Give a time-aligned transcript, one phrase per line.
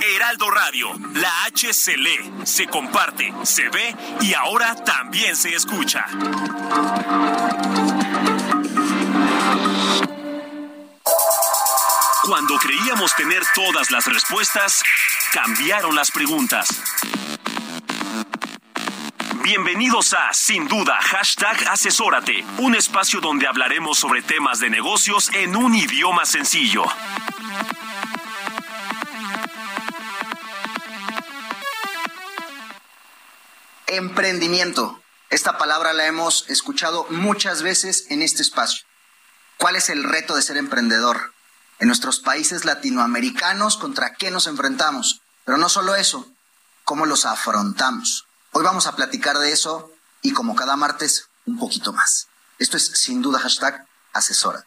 [0.00, 6.06] Heraldo Radio, la H se lee, se comparte, se ve y ahora también se escucha.
[12.22, 14.82] Cuando creíamos tener todas las respuestas,
[15.32, 16.68] cambiaron las preguntas.
[19.42, 25.56] Bienvenidos a Sin Duda, hashtag Asesórate, un espacio donde hablaremos sobre temas de negocios en
[25.56, 26.84] un idioma sencillo.
[33.96, 35.00] Emprendimiento.
[35.30, 38.84] Esta palabra la hemos escuchado muchas veces en este espacio.
[39.56, 41.32] ¿Cuál es el reto de ser emprendedor?
[41.78, 45.20] En nuestros países latinoamericanos, ¿contra qué nos enfrentamos?
[45.44, 46.28] Pero no solo eso,
[46.82, 48.26] ¿cómo los afrontamos?
[48.50, 49.92] Hoy vamos a platicar de eso
[50.22, 52.26] y como cada martes, un poquito más.
[52.58, 54.66] Esto es sin duda hashtag asesora.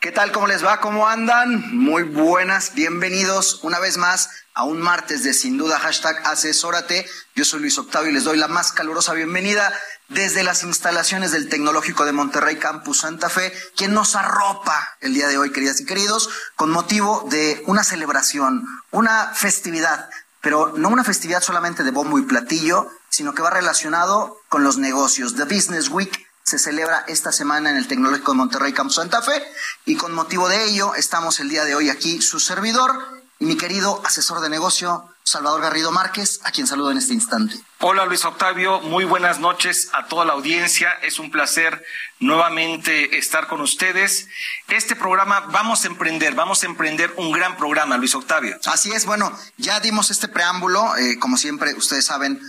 [0.00, 0.32] ¿Qué tal?
[0.32, 0.80] ¿Cómo les va?
[0.80, 1.76] ¿Cómo andan?
[1.76, 7.06] Muy buenas, bienvenidos una vez más a un martes de sin duda hashtag asesórate.
[7.34, 11.50] Yo soy Luis Octavio y les doy la más calurosa bienvenida desde las instalaciones del
[11.50, 15.84] Tecnológico de Monterrey Campus Santa Fe, quien nos arropa el día de hoy, queridas y
[15.84, 20.08] queridos, con motivo de una celebración, una festividad,
[20.40, 24.78] pero no una festividad solamente de bombo y platillo, sino que va relacionado con los
[24.78, 25.36] negocios.
[25.36, 29.40] The Business Week se celebra esta semana en el Tecnológico de Monterrey Campus Santa Fe
[29.86, 33.56] y con motivo de ello estamos el día de hoy aquí su servidor y mi
[33.56, 37.54] querido asesor de negocio Salvador Garrido Márquez, a quien saludo en este instante.
[37.78, 40.90] Hola Luis Octavio, muy buenas noches a toda la audiencia.
[41.02, 41.84] Es un placer
[42.18, 44.26] nuevamente estar con ustedes.
[44.66, 48.58] Este programa vamos a emprender, vamos a emprender un gran programa, Luis Octavio.
[48.64, 52.40] Así es, bueno, ya dimos este preámbulo, eh, como siempre ustedes saben,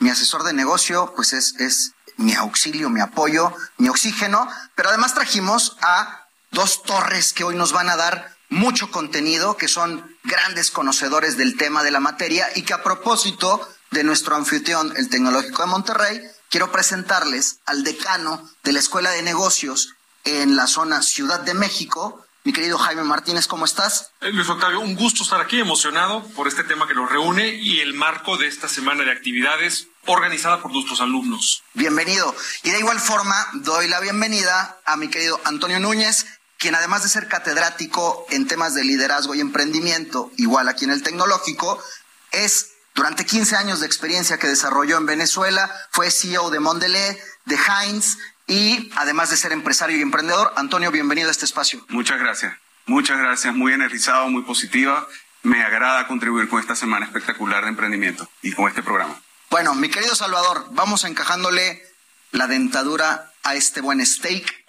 [0.00, 5.14] mi asesor de negocio pues es, es mi auxilio, mi apoyo, mi oxígeno, pero además
[5.14, 10.70] trajimos a dos torres que hoy nos van a dar mucho contenido, que son grandes
[10.70, 15.62] conocedores del tema de la materia y que a propósito de nuestro anfitrión, el Tecnológico
[15.62, 19.94] de Monterrey, quiero presentarles al decano de la Escuela de Negocios
[20.24, 24.10] en la zona Ciudad de México, mi querido Jaime Martínez, ¿cómo estás?
[24.20, 27.80] Eh, Luis Octavio, un gusto estar aquí, emocionado por este tema que nos reúne y
[27.80, 31.62] el marco de esta semana de actividades organizada por nuestros alumnos.
[31.72, 32.36] Bienvenido.
[32.62, 36.26] Y de igual forma, doy la bienvenida a mi querido Antonio Núñez,
[36.58, 41.02] quien además de ser catedrático en temas de liderazgo y emprendimiento, igual aquí en el
[41.02, 41.82] tecnológico,
[42.30, 47.56] es durante 15 años de experiencia que desarrolló en Venezuela, fue CEO de Mondelez, de
[47.56, 51.84] Heinz y además de ser empresario y emprendedor, Antonio, bienvenido a este espacio.
[51.88, 52.56] Muchas gracias.
[52.86, 53.54] Muchas gracias.
[53.54, 55.06] Muy energizado, muy positiva.
[55.42, 59.20] Me agrada contribuir con esta semana espectacular de emprendimiento y con este programa.
[59.50, 61.82] Bueno, mi querido Salvador, vamos encajándole
[62.32, 64.64] la dentadura a este buen steak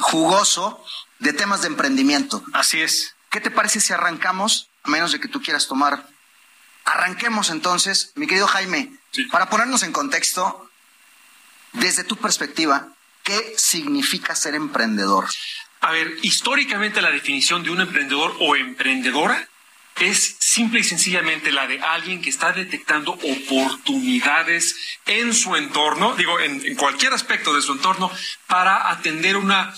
[0.00, 0.82] jugoso
[1.18, 2.42] de temas de emprendimiento.
[2.52, 3.14] Así es.
[3.30, 4.68] ¿Qué te parece si arrancamos?
[4.82, 6.06] A menos de que tú quieras tomar.
[6.84, 9.24] Arranquemos entonces, mi querido Jaime, Sí.
[9.24, 10.70] para ponernos en contexto,
[11.72, 12.88] desde tu perspectiva,
[13.30, 15.28] ¿qué significa ser emprendedor?
[15.82, 19.48] A ver, históricamente la definición de un emprendedor o emprendedora
[20.00, 24.74] es simple y sencillamente la de alguien que está detectando oportunidades
[25.06, 28.10] en su entorno, digo, en, en cualquier aspecto de su entorno,
[28.48, 29.72] para atender una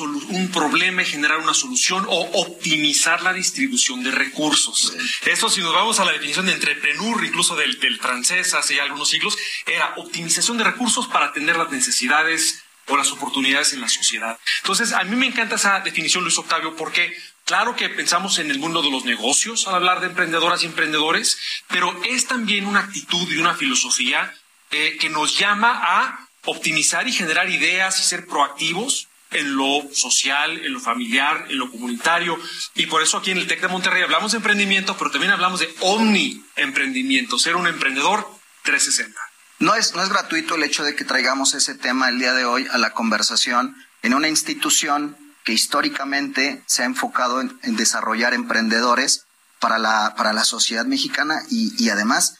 [0.00, 4.92] un problema y generar una solución o optimizar la distribución de recursos.
[5.24, 8.82] Eso si nos vamos a la definición de entrepreneur, incluso del, del francés hace ya
[8.82, 13.88] algunos siglos, era optimización de recursos para atender las necesidades o las oportunidades en la
[13.88, 14.38] sociedad.
[14.58, 18.58] Entonces, a mí me encanta esa definición, Luis Octavio, porque claro que pensamos en el
[18.58, 21.38] mundo de los negocios al hablar de emprendedoras y emprendedores,
[21.68, 24.32] pero es también una actitud y una filosofía
[24.70, 30.64] eh, que nos llama a optimizar y generar ideas y ser proactivos en lo social,
[30.64, 32.38] en lo familiar, en lo comunitario.
[32.74, 35.60] Y por eso aquí en el TEC de Monterrey hablamos de emprendimiento, pero también hablamos
[35.60, 38.28] de omni-emprendimiento, ser un emprendedor
[38.62, 39.20] 360.
[39.58, 42.44] No es, no es gratuito el hecho de que traigamos ese tema el día de
[42.44, 49.24] hoy a la conversación en una institución que históricamente se ha enfocado en, desarrollar emprendedores
[49.58, 52.38] para la, para la sociedad mexicana y, además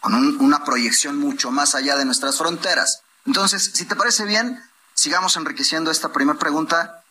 [0.00, 3.00] con una proyección mucho más allá de nuestras fronteras.
[3.24, 4.62] Entonces, si te parece bien,
[4.94, 7.02] sigamos enriqueciendo esta primera pregunta.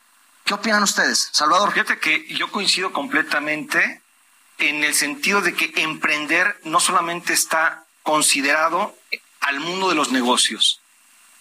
[0.45, 1.27] ¿Qué opinan ustedes?
[1.33, 1.73] Salvador.
[1.73, 4.01] Fíjate que yo coincido completamente
[4.59, 8.95] en el sentido de que emprender no solamente está considerado
[9.45, 10.81] al mundo de los negocios.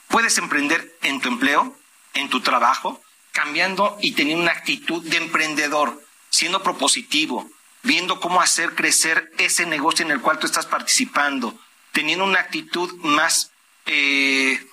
[0.09, 1.77] Puedes emprender en tu empleo,
[2.13, 3.03] en tu trabajo,
[3.33, 7.51] cambiando y teniendo una actitud de emprendedor, siendo propositivo,
[7.83, 11.59] viendo cómo hacer crecer ese negocio en el cual tú estás participando,
[11.93, 13.51] teniendo una actitud más
[13.87, 14.65] eh,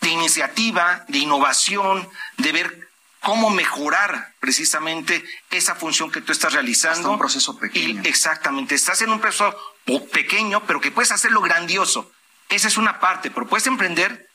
[0.00, 2.88] de iniciativa, de innovación, de ver
[3.20, 7.10] cómo mejorar precisamente esa función que tú estás realizando.
[7.10, 8.02] un proceso pequeño.
[8.04, 9.56] exactamente, estás en un proceso
[10.12, 12.12] pequeño, pero que puedes hacerlo grandioso.
[12.54, 14.28] Esa es una parte, pero puedes emprender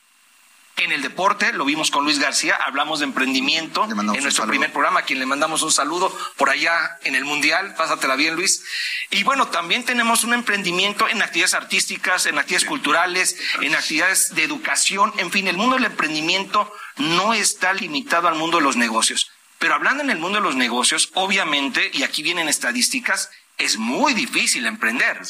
[0.76, 5.02] en el deporte, lo vimos con Luis García, hablamos de emprendimiento en nuestro primer programa,
[5.02, 8.62] a quien le mandamos un saludo por allá en el Mundial, pásatela bien Luis.
[9.10, 14.44] Y bueno, también tenemos un emprendimiento en actividades artísticas, en actividades culturales, en actividades de
[14.44, 19.32] educación, en fin, el mundo del emprendimiento no está limitado al mundo de los negocios.
[19.60, 24.14] Pero hablando en el mundo de los negocios, obviamente, y aquí vienen estadísticas, es muy
[24.14, 25.22] difícil emprender.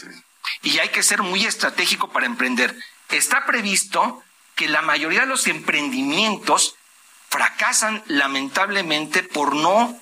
[0.62, 2.76] Y hay que ser muy estratégico para emprender.
[3.10, 4.24] Está previsto
[4.56, 6.76] que la mayoría de los emprendimientos
[7.30, 10.00] fracasan lamentablemente por no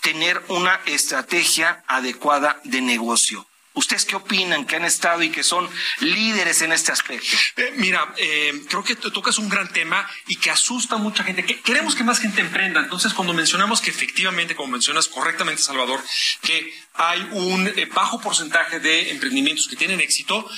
[0.00, 3.46] tener una estrategia adecuada de negocio.
[3.74, 5.68] ¿Ustedes qué opinan que han estado y que son
[6.00, 7.26] líderes en este aspecto?
[7.56, 11.44] Eh, mira, eh, creo que tocas un gran tema y que asusta a mucha gente.
[11.44, 12.80] Que queremos que más gente emprenda.
[12.80, 16.02] Entonces, cuando mencionamos que efectivamente, como mencionas correctamente, Salvador,
[16.42, 20.48] que hay un eh, bajo porcentaje de emprendimientos que tienen éxito,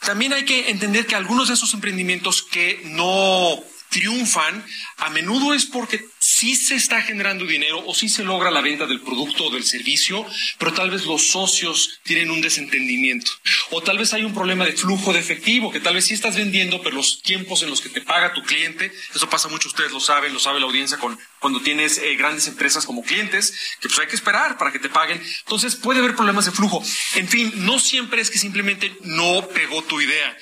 [0.00, 4.64] también hay que entender que algunos de esos emprendimientos que no triunfan,
[4.98, 8.84] a menudo es porque sí se está generando dinero o sí se logra la venta
[8.86, 10.26] del producto o del servicio,
[10.58, 13.30] pero tal vez los socios tienen un desentendimiento.
[13.70, 16.36] O tal vez hay un problema de flujo de efectivo, que tal vez sí estás
[16.36, 19.92] vendiendo, pero los tiempos en los que te paga tu cliente, eso pasa mucho, ustedes
[19.92, 23.88] lo saben, lo sabe la audiencia con cuando tienes eh, grandes empresas como clientes, que
[23.88, 25.22] pues hay que esperar para que te paguen.
[25.44, 26.82] Entonces puede haber problemas de flujo.
[27.14, 30.36] En fin, no siempre es que simplemente no pegó tu idea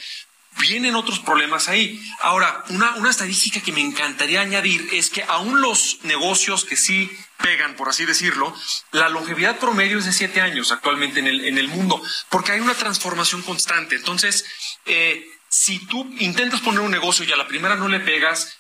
[0.61, 2.01] vienen otros problemas ahí.
[2.21, 7.11] Ahora, una, una estadística que me encantaría añadir es que aún los negocios que sí
[7.39, 8.55] pegan, por así decirlo,
[8.93, 12.61] la longevidad promedio es de siete años actualmente en el, en el mundo, porque hay
[12.61, 13.97] una transformación constante.
[13.97, 14.45] Entonces,
[14.87, 18.59] eh, si tú intentas poner un negocio y a la primera no le pegas,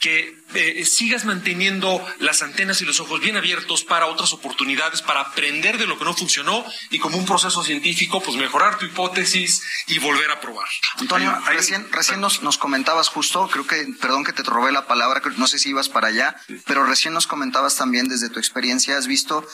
[0.00, 5.20] que eh, sigas manteniendo las antenas y los ojos bien abiertos para otras oportunidades, para
[5.20, 9.62] aprender de lo que no funcionó y como un proceso científico, pues mejorar tu hipótesis
[9.86, 10.68] y volver a probar.
[10.96, 15.20] Antonio, recién, recién nos, nos comentabas justo, creo que, perdón que te robé la palabra,
[15.36, 16.36] no sé si ibas para allá,
[16.66, 19.46] pero recién nos comentabas también desde tu experiencia, has visto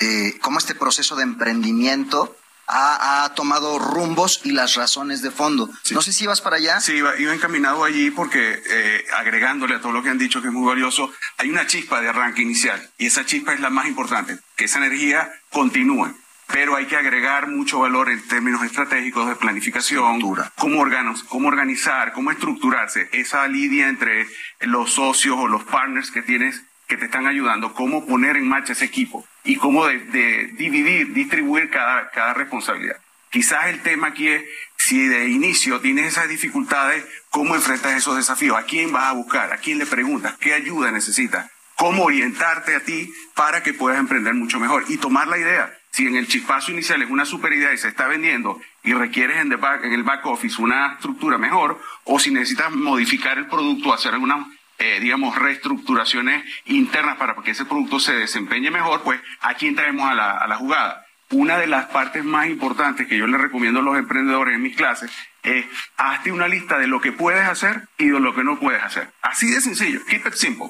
[0.00, 2.36] eh, cómo este proceso de emprendimiento
[2.68, 5.70] ha, tomado rumbos y las razones de fondo.
[5.90, 6.80] No sé si ibas para allá.
[6.80, 10.54] Sí, iba, encaminado allí porque eh, agregándole a todo lo que han dicho que es
[10.54, 14.38] muy valioso, hay una chispa de arranque inicial y esa chispa es la más importante,
[14.56, 16.14] que esa energía continúe.
[16.50, 20.20] Pero hay que agregar mucho valor en términos estratégicos de planificación,
[20.56, 20.86] cómo,
[21.28, 24.26] cómo organizar, cómo estructurarse, esa lidia entre
[24.60, 28.72] los socios o los partners que tienes que te están ayudando, cómo poner en marcha
[28.72, 32.96] ese equipo y cómo dividir, distribuir cada, cada responsabilidad.
[33.30, 34.42] Quizás el tema aquí es,
[34.76, 38.56] si de inicio tienes esas dificultades, ¿cómo enfrentas esos desafíos?
[38.56, 39.52] ¿A quién vas a buscar?
[39.52, 40.36] ¿A quién le preguntas?
[40.38, 41.50] ¿Qué ayuda necesitas?
[41.76, 44.84] ¿Cómo orientarte a ti para que puedas emprender mucho mejor?
[44.88, 45.70] Y tomar la idea.
[45.90, 49.38] Si en el chispazo inicial es una super idea y se está vendiendo y requieres
[49.38, 54.14] en, en el back office una estructura mejor, o si necesitas modificar el producto, hacer
[54.14, 54.46] alguna
[54.78, 60.14] eh, digamos, reestructuraciones internas para que ese producto se desempeñe mejor, pues aquí entraremos a
[60.14, 61.04] la, a la jugada.
[61.30, 64.76] Una de las partes más importantes que yo les recomiendo a los emprendedores en mis
[64.76, 65.10] clases
[65.42, 65.66] es
[65.96, 69.10] hazte una lista de lo que puedes hacer y de lo que no puedes hacer.
[69.20, 70.68] Así de sencillo, keep it simple.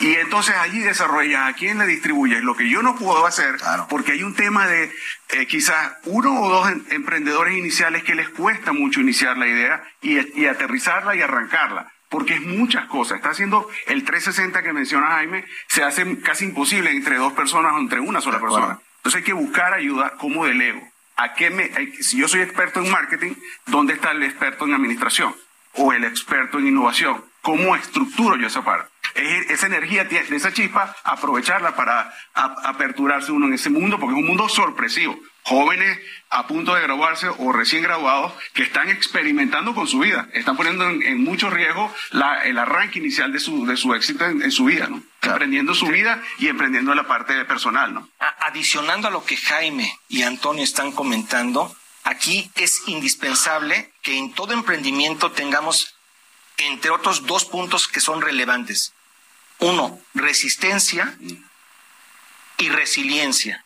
[0.00, 3.56] Y entonces allí desarrollas a quién le distribuyes lo que yo no puedo hacer,
[3.88, 4.92] porque hay un tema de
[5.30, 9.82] eh, quizás uno o dos em, emprendedores iniciales que les cuesta mucho iniciar la idea
[10.00, 13.16] y, y aterrizarla y arrancarla porque es muchas cosas.
[13.16, 17.78] Está haciendo el 360 que menciona Jaime, se hace casi imposible entre dos personas o
[17.78, 18.78] entre una sola persona.
[18.98, 20.86] Entonces hay que buscar ayuda como delego.
[21.16, 23.34] ¿A qué me, si yo soy experto en marketing,
[23.66, 25.34] ¿dónde está el experto en administración?
[25.74, 27.24] O el experto en innovación.
[27.42, 28.88] ¿Cómo estructuro yo esa parte?
[29.18, 34.26] Esa energía de esa chispa, aprovecharla para aperturarse uno en ese mundo, porque es un
[34.26, 35.98] mundo sorpresivo jóvenes
[36.30, 40.88] a punto de graduarse o recién graduados que están experimentando con su vida, están poniendo
[40.88, 44.88] en, mucho riesgo la, el arranque inicial de su, de su éxito en, su vida,
[44.88, 45.02] ¿no?
[45.22, 48.08] Emprendiendo su vida y emprendiendo la parte personal, ¿no?
[48.18, 54.52] Adicionando a lo que Jaime y Antonio están comentando, aquí es indispensable que en todo
[54.52, 55.94] emprendimiento tengamos,
[56.58, 58.92] entre otros, dos puntos que son relevantes.
[59.60, 61.16] Uno, resistencia
[62.58, 63.64] y resiliencia.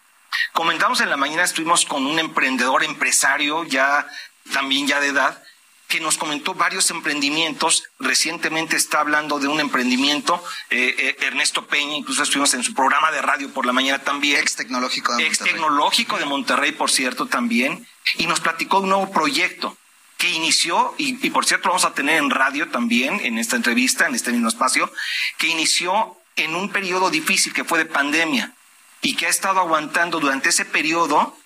[0.53, 4.07] Comentamos en la mañana, estuvimos con un emprendedor, empresario, ya
[4.53, 5.43] también ya de edad,
[5.89, 7.85] que nos comentó varios emprendimientos.
[7.99, 13.13] Recientemente está hablando de un emprendimiento, eh, eh, Ernesto Peña, incluso estuvimos en su programa
[13.13, 14.41] de radio por la mañana también.
[14.41, 17.87] Ex tecnológico de Ex tecnológico de Monterrey, por cierto, también.
[18.17, 19.77] Y nos platicó un nuevo proyecto
[20.23, 24.07] que inició, y, y por cierto vamos a tener en radio también, en esta entrevista,
[24.07, 24.89] en este mismo espacio,
[25.37, 28.53] que inició en un periodo difícil que fue de pandemia
[29.01, 31.37] y que ha estado aguantando durante ese periodo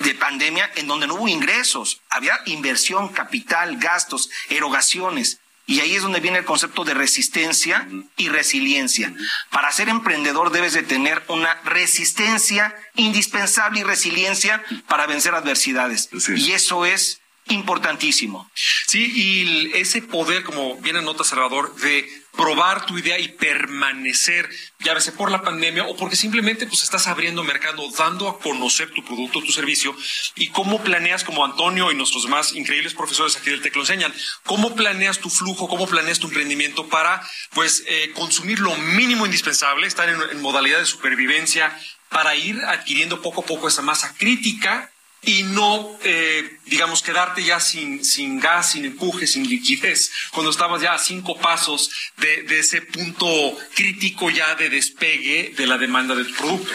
[0.00, 5.40] de pandemia en donde no hubo ingresos, había inversión, capital, gastos, erogaciones.
[5.64, 7.88] Y ahí es donde viene el concepto de resistencia
[8.18, 9.14] y resiliencia.
[9.48, 16.10] Para ser emprendedor debes de tener una resistencia indispensable y resiliencia para vencer adversidades.
[16.28, 18.50] Y eso es importantísimo.
[18.86, 24.48] Sí, y ese poder, como viene nota Salvador, de probar tu idea y permanecer,
[24.80, 28.90] ya sea por la pandemia o porque simplemente pues estás abriendo mercado, dando a conocer
[28.90, 29.96] tu producto, tu servicio
[30.34, 34.14] y cómo planeas, como Antonio y nuestros demás increíbles profesores aquí del TEC lo enseñan,
[34.44, 39.86] cómo planeas tu flujo, cómo planeas tu emprendimiento para pues eh, consumir lo mínimo indispensable,
[39.86, 41.76] estar en modalidad de supervivencia
[42.10, 44.92] para ir adquiriendo poco a poco esa masa crítica
[45.22, 50.82] y no, eh, digamos, quedarte ya sin, sin gas, sin empuje, sin liquidez, cuando estabas
[50.82, 53.26] ya a cinco pasos de, de ese punto
[53.74, 56.74] crítico ya de despegue de la demanda de tu producto.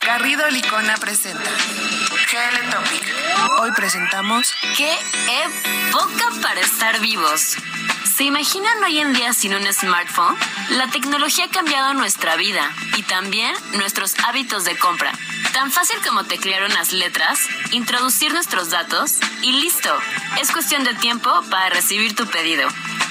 [0.00, 3.60] Garrido Licona presenta GL Topic.
[3.60, 7.56] Hoy presentamos ¿Qué época para estar vivos?
[8.16, 10.36] ¿Se imaginan hoy en día sin un smartphone?
[10.70, 15.12] La tecnología ha cambiado nuestra vida y también nuestros hábitos de compra.
[15.52, 17.40] Tan fácil como teclear unas letras,
[17.72, 19.90] introducir nuestros datos y listo.
[20.40, 22.68] Es cuestión de tiempo para recibir tu pedido.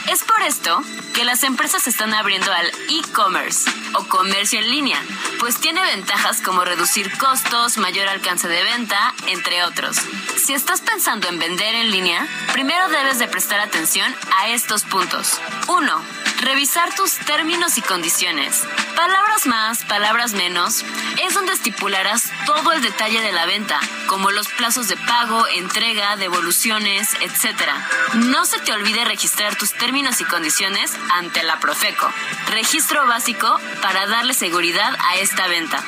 [0.10, 0.82] Es por esto
[1.14, 5.02] que las empresas están abriendo al e-commerce o comercio en línea,
[5.40, 9.98] pues tiene ventajas como reducir costos, mayor alcance de venta, entre otros.
[10.38, 15.40] Si estás pensando en vender en línea, primero debes de prestar atención a estos puntos.
[15.68, 16.06] 1.
[16.42, 18.64] Revisar tus términos y condiciones.
[18.96, 20.84] Palabras más, palabras menos,
[21.26, 26.16] es donde estipularás todo el detalle de la venta, como los plazos de pago, entrega,
[26.16, 27.70] devoluciones, etc.
[28.16, 32.12] No se te olvide registrar tus términos y condiciones ante la Profeco.
[32.50, 35.84] Registro básico para darle seguridad a esta venta.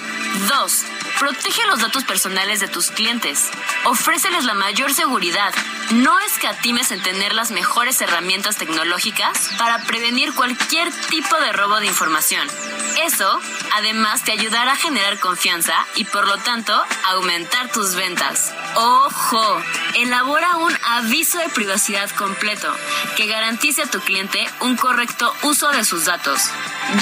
[0.48, 0.86] 2.
[1.20, 3.50] Protege los datos personales de tus clientes.
[3.84, 5.54] Ofréceles la mayor seguridad.
[5.92, 11.88] No escatimes en tener las mejores herramientas tecnológicas para prevenir cualquier tipo de robo de
[11.88, 12.48] información.
[13.04, 13.40] Eso,
[13.76, 16.74] además, te ayudará a generar confianza y, por lo tanto,
[17.10, 18.54] aumentar tus ventas.
[18.76, 19.62] ¡Ojo!
[19.96, 22.74] Elabora un aviso de privacidad completo
[23.18, 26.42] que garantice a tu cliente un correcto uso de sus datos.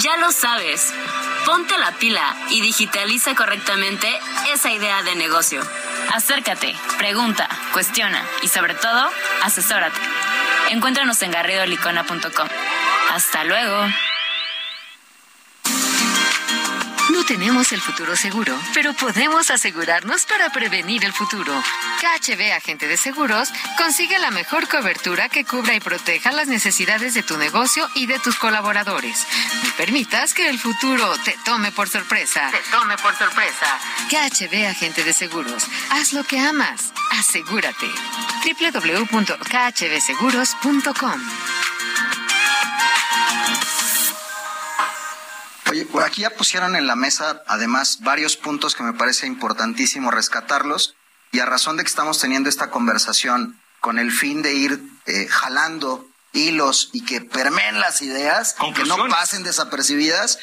[0.01, 0.91] Ya lo sabes.
[1.47, 4.05] Ponte la pila y digitaliza correctamente
[4.53, 5.61] esa idea de negocio.
[6.13, 9.09] Acércate, pregunta, cuestiona y sobre todo,
[9.43, 9.97] asesórate.
[10.71, 12.49] Encuéntranos en garridolicona.com.
[13.13, 13.87] Hasta luego.
[17.17, 21.51] No tenemos el futuro seguro, pero podemos asegurarnos para prevenir el futuro.
[21.99, 27.23] KHB Agente de Seguros consigue la mejor cobertura que cubra y proteja las necesidades de
[27.23, 29.25] tu negocio y de tus colaboradores.
[29.63, 32.51] No permitas que el futuro te tome por sorpresa.
[32.51, 33.65] Te tome por sorpresa.
[34.11, 35.65] KHB Agente de Seguros.
[35.89, 36.93] Haz lo que amas.
[37.13, 37.87] Asegúrate.
[38.45, 41.21] www.khbseguros.com
[45.69, 50.11] Oye, por aquí ya pusieron en la mesa además varios puntos que me parece importantísimo
[50.11, 50.95] rescatarlos
[51.31, 55.27] y a razón de que estamos teniendo esta conversación con el fin de ir eh,
[55.27, 60.39] jalando hilos y que permeen las ideas, que no pasen desapercibidas.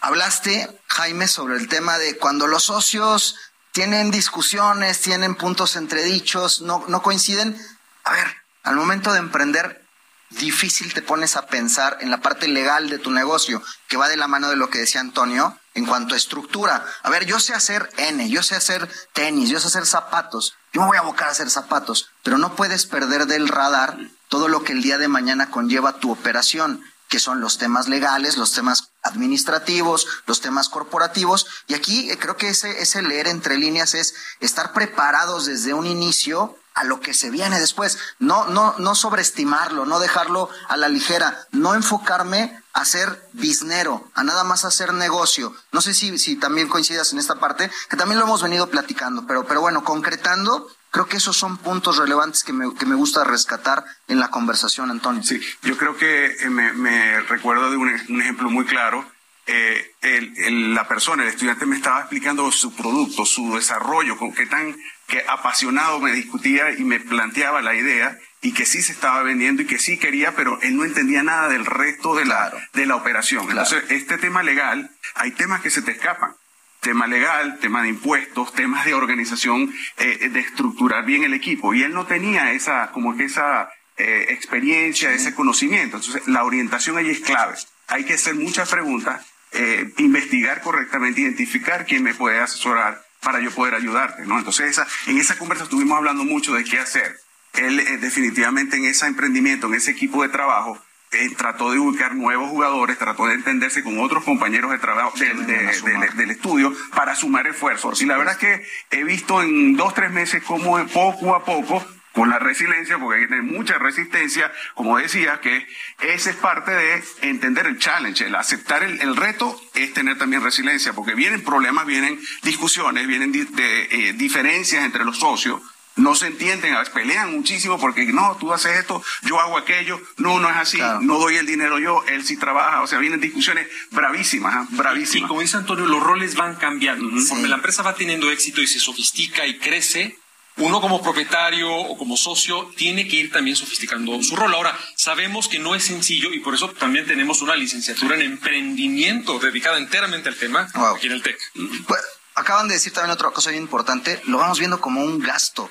[0.00, 3.36] Hablaste, Jaime, sobre el tema de cuando los socios
[3.72, 7.60] tienen discusiones, tienen puntos entredichos, no, no coinciden.
[8.04, 9.84] A ver, al momento de emprender,
[10.30, 14.16] difícil te pones a pensar en la parte legal de tu negocio, que va de
[14.16, 16.84] la mano de lo que decía Antonio en cuanto a estructura.
[17.02, 20.80] A ver, yo sé hacer N, yo sé hacer tenis, yo sé hacer zapatos, yo
[20.82, 23.96] me voy a abocar a hacer zapatos, pero no puedes perder del radar
[24.28, 28.36] todo lo que el día de mañana conlleva tu operación, que son los temas legales,
[28.36, 31.46] los temas administrativos, los temas corporativos.
[31.66, 35.86] Y aquí eh, creo que ese, ese leer entre líneas es estar preparados desde un
[35.86, 37.98] inicio a lo que se viene después.
[38.20, 44.22] No, no, no sobreestimarlo, no dejarlo a la ligera, no enfocarme a ser biznero, a
[44.22, 45.52] nada más hacer negocio.
[45.72, 49.26] No sé si, si también coincidas en esta parte, que también lo hemos venido platicando,
[49.26, 53.24] pero, pero bueno, concretando, creo que esos son puntos relevantes que me, que me gusta
[53.24, 55.24] rescatar en la conversación, Antonio.
[55.24, 59.04] Sí, yo creo que eh, me, recuerdo de un, ejemplo muy claro.
[59.46, 64.46] Eh, el, la persona, el estudiante me estaba explicando su producto, su desarrollo, con qué
[64.46, 64.76] tan
[65.08, 69.62] que apasionado me discutía y me planteaba la idea y que sí se estaba vendiendo
[69.62, 72.94] y que sí quería, pero él no entendía nada del resto de la, de la
[72.94, 73.48] operación.
[73.48, 76.32] Entonces, este tema legal, hay temas que se te escapan.
[76.80, 81.74] Tema legal, tema de impuestos, temas de organización, eh, de estructurar bien el equipo.
[81.74, 85.96] Y él no tenía esa, como que esa eh, experiencia, ese conocimiento.
[85.96, 87.56] Entonces, la orientación ahí es clave.
[87.88, 93.50] Hay que hacer muchas preguntas, eh, investigar correctamente, identificar quién me puede asesorar para yo
[93.50, 94.38] poder ayudarte, ¿no?
[94.38, 97.18] Entonces, esa, en esa conversa estuvimos hablando mucho de qué hacer.
[97.54, 100.78] Él eh, definitivamente en ese emprendimiento, en ese equipo de trabajo,
[101.10, 106.30] eh, trató de ubicar nuevos jugadores, trató de entenderse con otros compañeros de trabajo del
[106.30, 108.02] estudio para sumar esfuerzos.
[108.02, 108.66] Y la verdad es que
[108.98, 113.22] he visto en dos, tres meses cómo poco a poco con la resiliencia, porque hay
[113.24, 115.66] que tener mucha resistencia, como decía, que
[116.00, 120.92] esa es parte de entender el challenge, el aceptar el, reto es tener también resiliencia,
[120.92, 125.60] porque vienen problemas, vienen discusiones, vienen de, eh, diferencias entre los socios,
[125.98, 130.48] no se entienden, pelean muchísimo porque no, tú haces esto, yo hago aquello, no, no
[130.48, 134.70] es así, no doy el dinero yo, él sí trabaja, o sea, vienen discusiones bravísimas,
[134.70, 135.26] bravísimas.
[135.26, 137.10] Y como dice Antonio, los roles van cambiando,
[137.46, 140.18] la empresa va teniendo éxito y se sofistica y crece,
[140.58, 144.54] uno como propietario o como socio tiene que ir también sofisticando su rol.
[144.54, 149.38] Ahora, sabemos que no es sencillo y por eso también tenemos una licenciatura en emprendimiento
[149.38, 151.38] dedicada enteramente al tema aquí en el TEC.
[151.86, 152.00] Pues,
[152.34, 155.70] acaban de decir también otra cosa bien importante, lo vamos viendo como un gasto,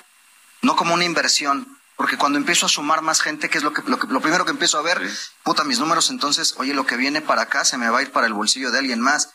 [0.62, 1.78] no como una inversión.
[1.96, 4.78] Porque cuando empiezo a sumar más gente, que es lo que lo, primero que empiezo
[4.78, 5.02] a ver,
[5.42, 8.12] puta, mis números, entonces, oye, lo que viene para acá se me va a ir
[8.12, 9.34] para el bolsillo de alguien más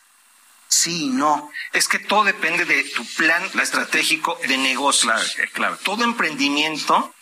[0.67, 1.49] sí no.
[1.71, 5.37] Es que todo depende de tu plan estratégico de negocios.
[5.53, 7.13] Claro, Todo emprendimiento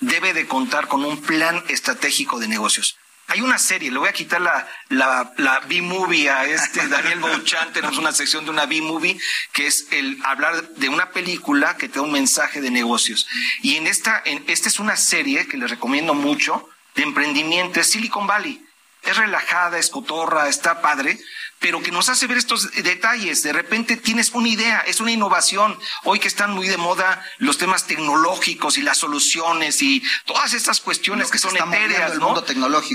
[0.00, 2.96] debe de contar con un plan estratégico de negocios.
[3.28, 7.72] Hay una serie, le voy a quitar la, la, la B-movie a este Daniel Bouchan,
[7.72, 9.20] tenemos una sección de una B-movie
[9.52, 13.28] que es el hablar de una película que te da un mensaje de negocios.
[13.62, 17.90] Y en esta, en, esta es una serie que les recomiendo mucho de emprendimiento, es
[17.90, 18.66] Silicon Valley.
[19.02, 21.18] Es relajada, es cotorra, está padre,
[21.58, 23.42] pero que nos hace ver estos detalles.
[23.42, 25.78] De repente tienes una idea, es una innovación.
[26.04, 30.80] Hoy que están muy de moda los temas tecnológicos y las soluciones y todas estas
[30.80, 32.34] cuestiones que, son etéreas, ¿no?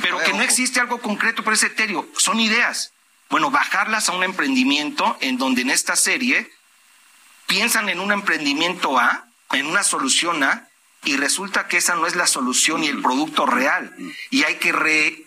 [0.02, 2.08] pero que no existe algo concreto, pero es etéreo.
[2.18, 2.92] Son ideas.
[3.30, 6.52] Bueno, bajarlas a un emprendimiento en donde en esta serie
[7.48, 10.68] piensan en un emprendimiento A, en una solución A,
[11.04, 13.96] y resulta que esa no es la solución y el producto real.
[14.32, 15.25] Y hay que re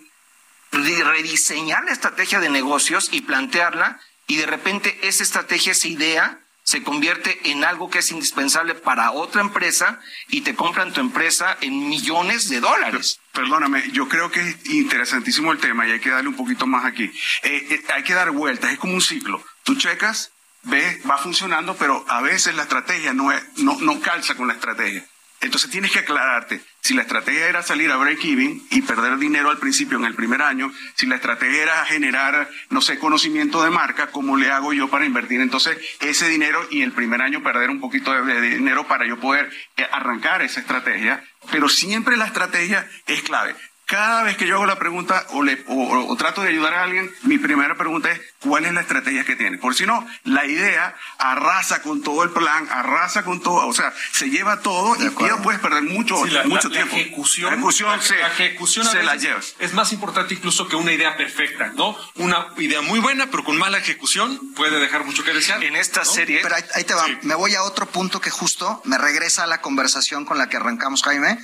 [0.71, 6.83] rediseñar la estrategia de negocios y plantearla y de repente esa estrategia, esa idea se
[6.83, 11.89] convierte en algo que es indispensable para otra empresa y te compran tu empresa en
[11.89, 13.21] millones de dólares.
[13.33, 16.85] Perdóname, yo creo que es interesantísimo el tema y hay que darle un poquito más
[16.85, 17.05] aquí.
[17.05, 19.43] Eh, eh, hay que dar vueltas, es como un ciclo.
[19.65, 20.31] Tú checas,
[20.65, 24.53] ves, va funcionando, pero a veces la estrategia no, es, no, no calza con la
[24.53, 25.07] estrategia.
[25.41, 29.59] Entonces tienes que aclararte si la estrategia era salir a break-even y perder dinero al
[29.59, 34.07] principio en el primer año, si la estrategia era generar, no sé, conocimiento de marca,
[34.07, 37.81] ¿cómo le hago yo para invertir entonces ese dinero y el primer año perder un
[37.81, 41.23] poquito de, dinero para yo poder eh, arrancar esa estrategia?
[41.51, 43.55] Pero siempre la estrategia es clave
[43.89, 47.11] cada vez que yo hago la pregunta o, le, o, trato de ayudar a alguien,
[47.23, 49.57] mi primera pregunta es cuál es la estrategia que tiene.
[49.57, 53.95] Por si no, la idea arrasa con todo el plan, arrasa con todo, o sea,
[54.13, 56.97] se lleva todo y ya puedes perder mucho, mucho tiempo.
[56.97, 59.41] La ejecución, la ejecución, se, la ejecución se la lleva.
[59.59, 61.97] Es más importante incluso que una idea perfecta, ¿no?
[62.17, 65.65] Una idea muy buena, pero con mala ejecución puede dejar mucho que desear.
[65.65, 66.41] En esta serie.
[66.43, 67.07] Pero ahí, te va.
[67.23, 70.59] Me voy a otro punto que justo me regresa a la conversación con la que
[70.59, 71.39] arrancamos, Jaime.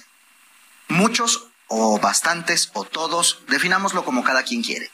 [0.88, 4.90] Muchos o bastantes o todos, definámoslo como cada quien quiere.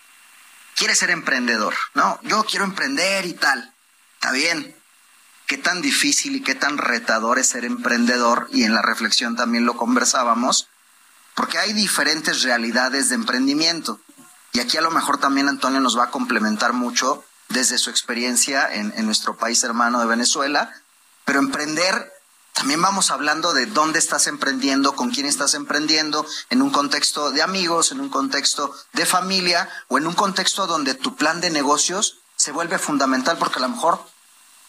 [0.77, 2.19] Quiere ser emprendedor, ¿no?
[2.23, 3.75] Yo quiero emprender y tal.
[4.15, 4.77] Está bien.
[5.47, 9.67] qué tan difícil y qué tan retador es ser emprendedor, y en la reflexión también
[9.67, 10.69] lo conversábamos,
[11.35, 14.01] porque hay diferentes realidades de emprendimiento.
[14.53, 18.73] Y aquí a lo mejor también Antonio nos va a complementar mucho desde su experiencia
[18.73, 20.73] en, en nuestro país hermano de Venezuela,
[21.25, 22.13] pero emprender
[22.61, 27.41] también vamos hablando de dónde estás emprendiendo, con quién estás emprendiendo, en un contexto de
[27.41, 32.19] amigos, en un contexto de familia o en un contexto donde tu plan de negocios
[32.37, 34.05] se vuelve fundamental porque a lo mejor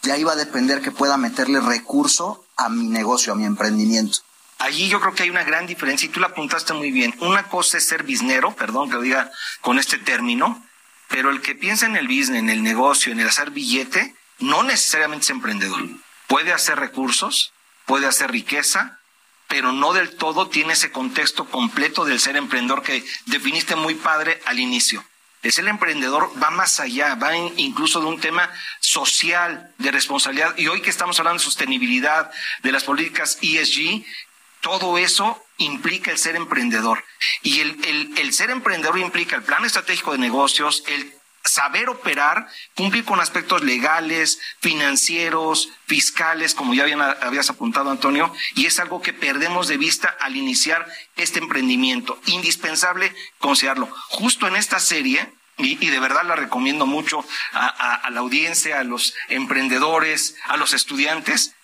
[0.00, 4.20] de ahí va a depender que pueda meterle recurso a mi negocio, a mi emprendimiento.
[4.58, 7.14] Allí yo creo que hay una gran diferencia y tú la apuntaste muy bien.
[7.20, 10.66] Una cosa es ser biznero, perdón que lo diga con este término,
[11.08, 14.62] pero el que piensa en el business, en el negocio, en el hacer billete, no
[14.62, 15.82] necesariamente es emprendedor.
[16.26, 17.52] Puede hacer recursos,
[17.86, 18.98] puede hacer riqueza,
[19.48, 24.40] pero no del todo tiene ese contexto completo del ser emprendedor que definiste muy padre
[24.46, 25.04] al inicio.
[25.42, 28.48] El ser emprendedor va más allá, va incluso de un tema
[28.80, 30.56] social, de responsabilidad.
[30.56, 32.30] Y hoy que estamos hablando de sostenibilidad,
[32.62, 34.04] de las políticas ESG,
[34.60, 37.04] todo eso implica el ser emprendedor.
[37.42, 41.12] Y el, el ser emprendedor implica el plan estratégico de negocios, el
[41.44, 46.84] saber operar, cumplir con aspectos legales, financieros, fiscales, como ya
[47.22, 52.20] habías apuntado, Antonio, y es algo que perdemos de vista al iniciar este emprendimiento.
[52.26, 53.88] Indispensable considerarlo.
[54.08, 59.14] Justo en esta serie, y, de verdad la recomiendo mucho a la audiencia, a los
[59.28, 61.54] emprendedores, a los estudiantes,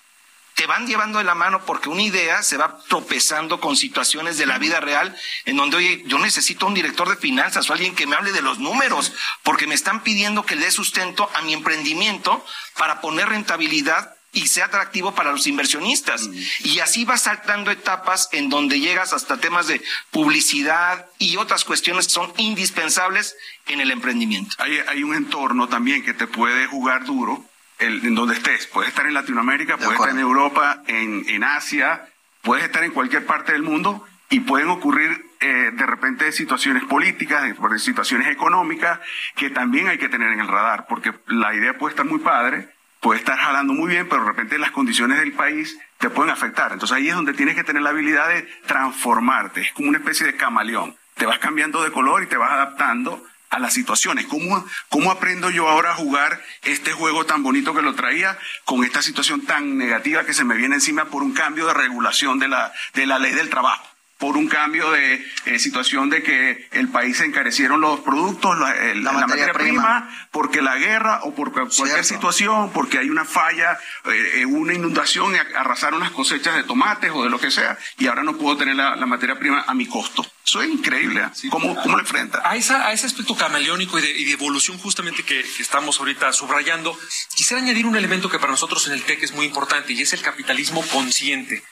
[0.59, 4.47] te van llevando de la mano porque una idea se va tropezando con situaciones de
[4.47, 8.09] la vida real en donde, oye, yo necesito un director de finanzas o alguien que
[8.09, 9.12] me hable de los números,
[9.44, 12.44] porque me están pidiendo que le dé sustento a mi emprendimiento
[12.77, 16.29] para poner rentabilidad y sea atractivo para los inversionistas.
[16.64, 22.09] Y así vas saltando etapas en donde llegas hasta temas de publicidad y otras cuestiones
[22.09, 23.37] que son indispensables
[23.68, 24.57] en el emprendimiento.
[24.59, 28.67] Hay, hay un entorno también que te puede jugar duro en donde estés.
[28.67, 32.09] Puedes estar en Latinoamérica, puedes estar en Europa, en, en, Asia,
[32.43, 37.55] puedes estar en cualquier parte del mundo y pueden ocurrir eh, de repente situaciones políticas,
[37.79, 38.99] situaciones económicas
[39.37, 42.75] que también hay que tener en el radar, porque la idea puede estar muy padre,
[43.01, 46.73] puede estar jalando muy bien, pero de repente las condiciones del país te pueden afectar.
[46.73, 49.61] Entonces ahí es donde tienes que tener la habilidad de transformarte.
[49.61, 50.97] Es como una especie de camaleón.
[51.14, 54.27] Te vas cambiando de color y te vas adaptando a las situaciones.
[54.27, 58.85] ¿Cómo, ¿Cómo aprendo yo ahora a jugar este juego tan bonito que lo traía con
[58.85, 62.49] esta situación tan negativa que se me viene encima por un cambio de regulación de
[62.49, 63.98] la, de la ley del trabajo?
[64.18, 69.12] Por un cambio de eh, situación de que el país se encarecieron los productos, la,
[69.12, 74.74] materia, prima, porque la guerra o por cualquier situación, porque hay una falla, eh, una
[74.74, 78.57] inundación, arrasaron las cosechas de tomates o de lo que sea, y ahora no puedo
[78.57, 80.26] tener la, materia prima a mi costo.
[80.44, 81.20] Eso es increíble.
[81.20, 81.48] ¿eh?
[81.48, 82.42] ¿Cómo, ¿Cómo, lo enfrenta?
[82.44, 86.00] A, esa, a ese aspecto camaleónico y de, y de evolución justamente que, que, estamos
[86.00, 86.98] ahorita subrayando,
[87.35, 90.12] quisiera añadir un elemento que para nosotros en el TEC es muy importante y es
[90.12, 91.62] el capitalismo consciente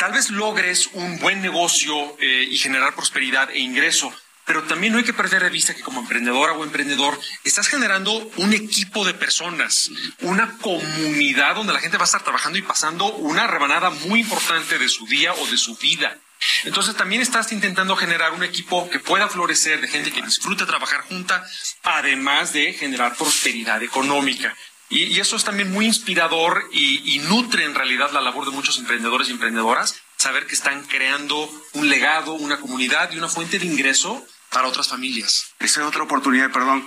[0.00, 4.10] tal vez logres un buen negocio eh, y generar prosperidad e ingreso,
[4.46, 8.10] pero también no hay que perder de vista que como emprendedora o emprendedor estás generando
[8.38, 9.90] un equipo de personas,
[10.22, 14.78] una comunidad donde la gente va a estar trabajando y pasando una rebanada muy importante
[14.78, 16.16] de su día o de su vida.
[16.64, 21.02] Entonces también estás intentando generar un equipo que pueda florecer de gente que disfrute trabajar
[21.02, 21.44] junta,
[21.82, 24.56] además de generar prosperidad económica.
[24.90, 29.28] Y, eso es también muy inspirador y, nutre en realidad la labor de muchos emprendedores
[29.28, 34.26] y emprendedoras, saber que están creando un legado, una comunidad y una fuente de ingreso
[34.50, 35.52] para otras familias.
[35.60, 36.84] Esa es otra oportunidad, perdón,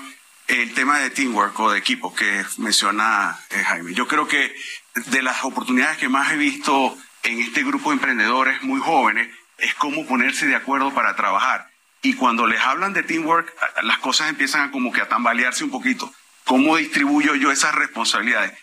[0.48, 3.94] el tema de teamwork o de equipo que menciona eh, Jaime.
[3.94, 4.54] Yo creo que
[4.94, 9.74] de las oportunidades que más he visto en este grupo de emprendedores muy jóvenes es
[9.76, 11.70] cómo ponerse de acuerdo para trabajar.
[12.02, 13.50] Y cuando les hablan de teamwork,
[13.84, 16.14] las cosas empiezan a como que a tambalearse un poquito
[16.46, 18.54] ¿Cómo distribuyo yo esas responsabilidades?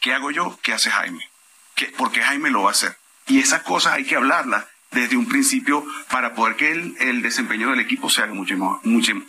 [0.00, 0.58] ¿Qué hago yo?
[0.62, 1.28] ¿Qué hace Jaime?
[1.74, 2.96] ¿Qué, ¿Por qué Jaime lo va a hacer?
[3.26, 7.80] Y esas cosas hay que hablarlas desde un principio para poder que el, desempeño del
[7.80, 8.80] equipo sea muchísimo,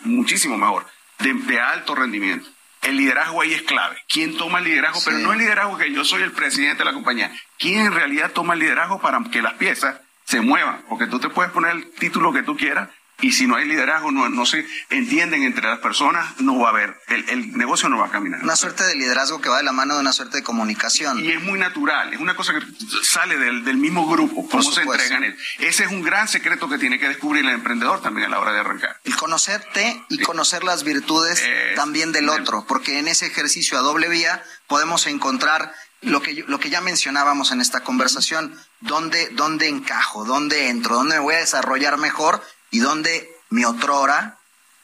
[0.03, 0.85] muchísimo mejor,
[1.19, 2.49] de, alto rendimiento.
[2.81, 3.97] El liderazgo ahí es clave.
[4.09, 4.99] ¿Quién toma el liderazgo?
[5.05, 7.31] Pero no el liderazgo que yo soy el presidente de la compañía.
[7.57, 10.83] ¿Quién en realidad toma el liderazgo para que las piezas se muevan?
[10.89, 12.89] Porque tú te puedes poner el título que tú quieras,
[13.21, 16.71] y si no hay liderazgo, no, no se entienden entre las personas, no va a
[16.71, 18.43] haber, el, el, negocio no va a caminar.
[18.43, 21.23] Una suerte de liderazgo que va de la mano de una suerte de comunicación.
[21.23, 22.65] Y es muy natural, es una cosa que
[23.03, 25.35] sale del, del mismo grupo, cómo se entregan.
[25.59, 28.51] Ese es un gran secreto que tiene que descubrir el emprendedor también a la hora
[28.51, 28.99] de arrancar.
[29.03, 31.43] El conocerte y conocer las virtudes
[31.75, 36.59] también del otro, porque en ese ejercicio a doble vía podemos encontrar lo que, lo
[36.59, 41.39] que ya mencionábamos en esta conversación, dónde, dónde encajo, dónde entro, dónde me voy a
[41.39, 42.43] desarrollar mejor
[42.73, 44.39] y donde mi otrora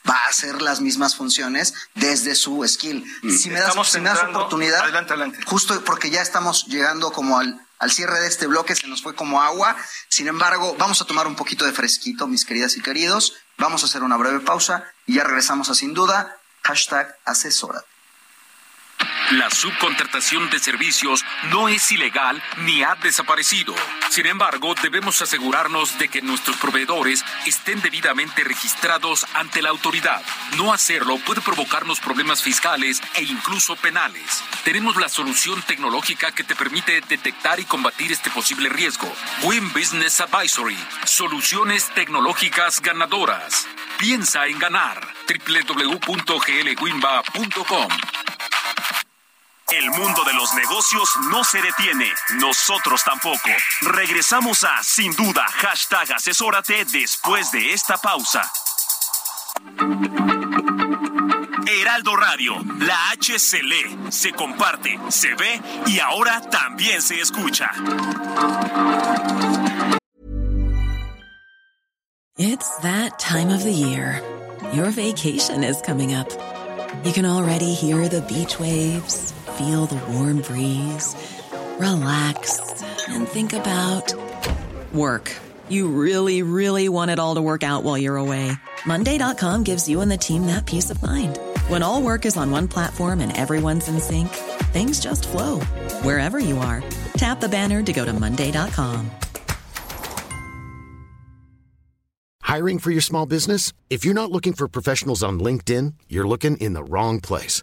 [0.08, 3.04] va a hacer las mismas funciones desde su skill.
[3.22, 3.30] Mm.
[3.30, 5.38] Si me das, si me das oportunidad, Adelante, adelante.
[5.44, 9.14] justo porque ya estamos llegando como al, al cierre de este bloque, se nos fue
[9.14, 9.76] como agua.
[10.08, 13.34] Sin embargo, vamos a tomar un poquito de fresquito, mis queridas y queridos.
[13.58, 16.38] Vamos a hacer una breve pausa y ya regresamos a sin duda.
[16.62, 17.82] Hashtag asesora.
[19.30, 23.76] La subcontratación de servicios no es ilegal ni ha desaparecido.
[24.08, 30.20] Sin embargo, debemos asegurarnos de que nuestros proveedores estén debidamente registrados ante la autoridad.
[30.56, 34.42] No hacerlo puede provocarnos problemas fiscales e incluso penales.
[34.64, 39.14] Tenemos la solución tecnológica que te permite detectar y combatir este posible riesgo.
[39.44, 40.76] Win Business Advisory.
[41.04, 43.68] Soluciones tecnológicas ganadoras.
[43.96, 45.06] Piensa en ganar.
[45.28, 47.88] www.glwinba.com
[49.72, 53.50] El mundo de los negocios no se detiene, nosotros tampoco.
[53.82, 58.50] Regresamos a Sin Duda, hashtag asesórate después de esta pausa.
[61.66, 67.70] Heraldo Radio, la H se lee, se comparte, se ve y ahora también se escucha.
[72.36, 74.22] It's that time of the year.
[74.72, 76.28] Your vacation is coming up.
[77.04, 81.14] You can already hear the beach waves, feel the warm breeze,
[81.78, 84.14] relax, and think about
[84.92, 85.36] work.
[85.68, 88.52] You really, really want it all to work out while you're away.
[88.86, 91.38] Monday.com gives you and the team that peace of mind.
[91.68, 94.28] When all work is on one platform and everyone's in sync,
[94.72, 95.60] things just flow
[96.04, 96.82] wherever you are.
[97.18, 99.10] Tap the banner to go to Monday.com.
[102.42, 103.74] Hiring for your small business?
[103.90, 107.62] If you're not looking for professionals on LinkedIn, you're looking in the wrong place.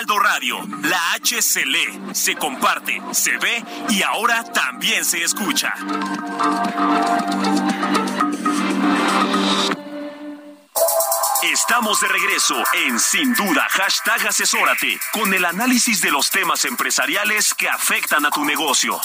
[0.00, 5.74] Heraldo Radio, la H se lee, se comparte, se ve y ahora también se escucha.
[11.42, 12.54] Estamos de regreso
[12.86, 18.30] en Sin Duda, hashtag asesórate, con el análisis de los temas empresariales que afectan a
[18.30, 18.98] tu negocio.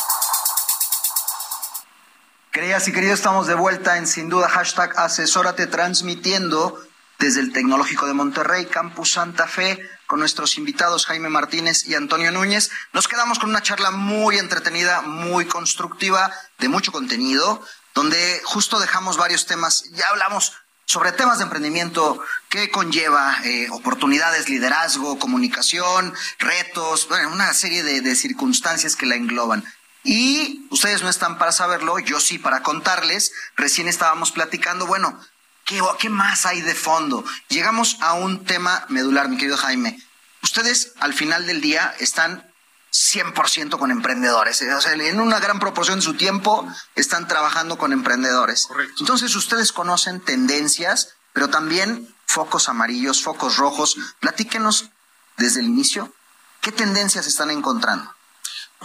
[2.53, 6.79] Queridas y queridos, estamos de vuelta en Sin Duda, hashtag asesórate, transmitiendo
[7.19, 9.77] desde el Tecnológico de Monterrey, Campus Santa Fe,
[10.17, 12.71] nuestros invitados Jaime Martínez y Antonio Núñez.
[12.93, 17.61] Nos quedamos con una charla muy entretenida, muy constructiva, de mucho contenido,
[17.93, 20.53] donde justo dejamos varios temas, ya hablamos
[20.85, 28.01] sobre temas de emprendimiento que conlleva eh, oportunidades, liderazgo, comunicación, retos, bueno, una serie de,
[28.01, 29.63] de circunstancias que la engloban.
[30.03, 33.31] Y ustedes no están para saberlo, yo sí para contarles.
[33.55, 35.19] Recién estábamos platicando, bueno,
[35.65, 37.25] ¿qué, qué más hay de fondo?
[37.49, 39.99] Llegamos a un tema medular, mi querido Jaime.
[40.41, 42.49] Ustedes al final del día están
[42.95, 44.61] 100% con emprendedores.
[44.61, 48.69] O sea, en una gran proporción de su tiempo están trabajando con emprendedores.
[48.99, 53.97] Entonces ustedes conocen tendencias, pero también focos amarillos, focos rojos.
[54.19, 54.89] Platíquenos
[55.37, 56.13] desde el inicio,
[56.61, 58.14] ¿qué tendencias están encontrando?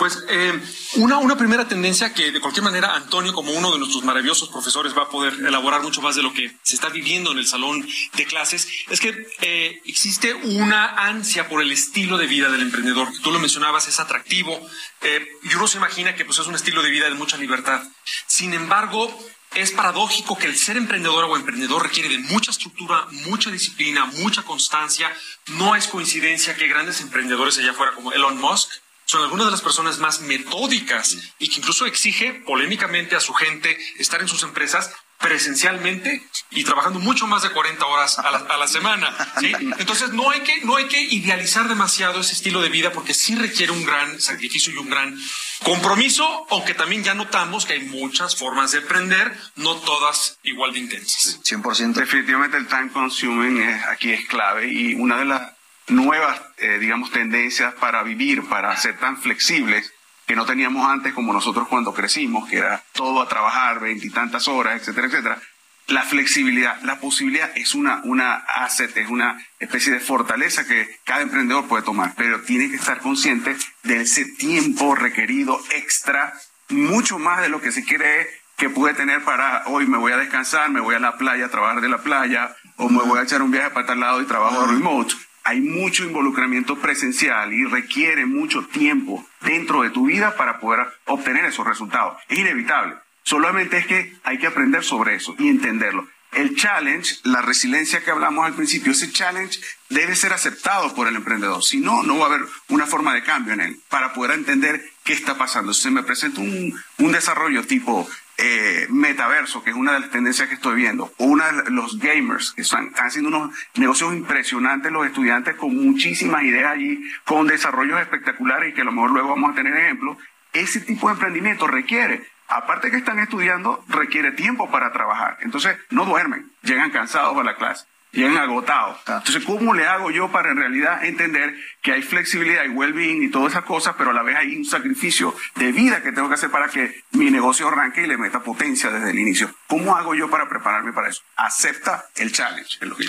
[0.00, 0.58] Pues eh,
[0.94, 4.96] una, una primera tendencia que de cualquier manera Antonio, como uno de nuestros maravillosos profesores,
[4.96, 7.86] va a poder elaborar mucho más de lo que se está viviendo en el salón
[8.14, 13.08] de clases, es que eh, existe una ansia por el estilo de vida del emprendedor.
[13.22, 14.58] Tú lo mencionabas, es atractivo
[15.02, 17.82] eh, y uno se imagina que pues, es un estilo de vida de mucha libertad.
[18.26, 19.14] Sin embargo,
[19.54, 24.44] es paradójico que el ser emprendedor o emprendedor requiere de mucha estructura, mucha disciplina, mucha
[24.44, 25.14] constancia.
[25.48, 28.70] No es coincidencia que grandes emprendedores allá afuera como Elon Musk
[29.10, 33.76] son algunas de las personas más metódicas y que incluso exige polémicamente a su gente
[33.98, 38.56] estar en sus empresas presencialmente y trabajando mucho más de 40 horas a la, a
[38.56, 39.14] la semana.
[39.40, 39.52] ¿sí?
[39.78, 43.34] Entonces no hay, que, no hay que idealizar demasiado ese estilo de vida porque sí
[43.34, 45.18] requiere un gran sacrificio y un gran
[45.64, 50.78] compromiso, aunque también ya notamos que hay muchas formas de emprender, no todas igual de
[50.80, 51.40] intensas.
[51.42, 51.94] 100%.
[51.94, 55.52] Definitivamente el time consuming es- aquí es clave y una de las
[55.90, 59.92] nuevas, eh, digamos, tendencias para vivir, para ser tan flexibles
[60.26, 64.80] que no teníamos antes como nosotros cuando crecimos, que era todo a trabajar, veintitantas horas,
[64.80, 65.42] etcétera, etcétera,
[65.88, 71.22] la flexibilidad, la posibilidad es una, una asset, es una especie de fortaleza que cada
[71.22, 76.32] emprendedor puede tomar, pero tiene que estar consciente de ese tiempo requerido extra,
[76.68, 80.18] mucho más de lo que se quiere que puede tener para hoy me voy a
[80.18, 83.22] descansar, me voy a la playa a trabajar de la playa, o me voy a
[83.22, 85.14] echar un viaje para tal lado y trabajo remote.
[85.50, 91.44] Hay mucho involucramiento presencial y requiere mucho tiempo dentro de tu vida para poder obtener
[91.44, 92.16] esos resultados.
[92.28, 92.94] Es inevitable.
[93.24, 96.06] Solamente es que hay que aprender sobre eso y entenderlo.
[96.30, 99.58] El challenge, la resiliencia que hablamos al principio, ese challenge
[99.88, 101.64] debe ser aceptado por el emprendedor.
[101.64, 104.80] Si no, no va a haber una forma de cambio en él para poder entender
[105.02, 105.74] qué está pasando.
[105.74, 108.08] Si se me presenta un, un desarrollo tipo
[108.42, 112.52] eh, metaverso, que es una de las tendencias que estoy viendo, una de los gamers,
[112.52, 118.00] que están, están haciendo unos negocios impresionantes los estudiantes con muchísimas ideas allí, con desarrollos
[118.00, 120.16] espectaculares y que a lo mejor luego vamos a tener ejemplos,
[120.52, 125.38] ese tipo de emprendimiento requiere aparte que están estudiando, requiere tiempo para trabajar.
[125.40, 128.98] Entonces, no duermen, llegan cansados a la clase, llegan agotados.
[129.06, 133.30] Entonces, ¿cómo le hago yo para en realidad entender que hay flexibilidad y well-being y
[133.30, 136.34] todas esas cosas, pero a la vez hay un sacrificio de vida que tengo que
[136.34, 139.54] hacer para que mi negocio arranque y le meta potencia desde el inicio?
[139.66, 141.22] ¿Cómo hago yo para prepararme para eso?
[141.36, 142.78] Acepta el challenge.
[142.80, 143.04] Es lo que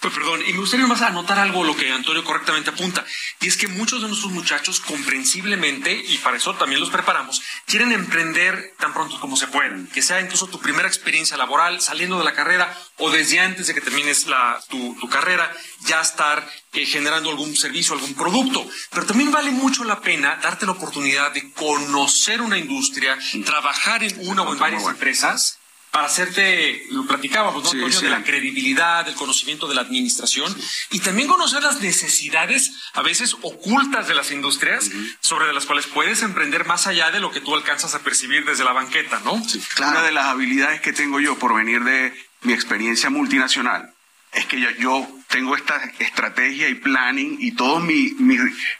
[0.00, 3.04] pues perdón, y me gustaría más anotar algo lo que Antonio correctamente apunta,
[3.40, 7.92] y es que muchos de nuestros muchachos comprensiblemente, y para eso también los preparamos, quieren
[7.92, 12.24] emprender tan pronto como se puedan, que sea incluso tu primera experiencia laboral saliendo de
[12.24, 15.52] la carrera o desde antes de que termines la, tu, carrera,
[15.86, 18.66] ya estar eh, generando algún servicio, algún producto.
[18.90, 24.28] Pero también vale mucho la pena darte la oportunidad de conocer una industria, trabajar en
[24.28, 25.59] una o en varias empresas
[25.90, 28.00] para hacerte, lo platicábamos, ¿no, Antonio?
[28.00, 30.54] De la credibilidad, del conocimiento de la administración
[30.90, 36.22] y también conocer las necesidades a veces ocultas de las industrias sobre las cuales puedes
[36.22, 39.32] emprender más allá de lo que tú alcanzas a percibir desde la banqueta, ¿no?
[39.78, 43.92] Una de las habilidades que tengo yo por venir de mi experiencia multinacional
[44.32, 48.14] es que yo, yo tengo esta estrategia y planning y todas mis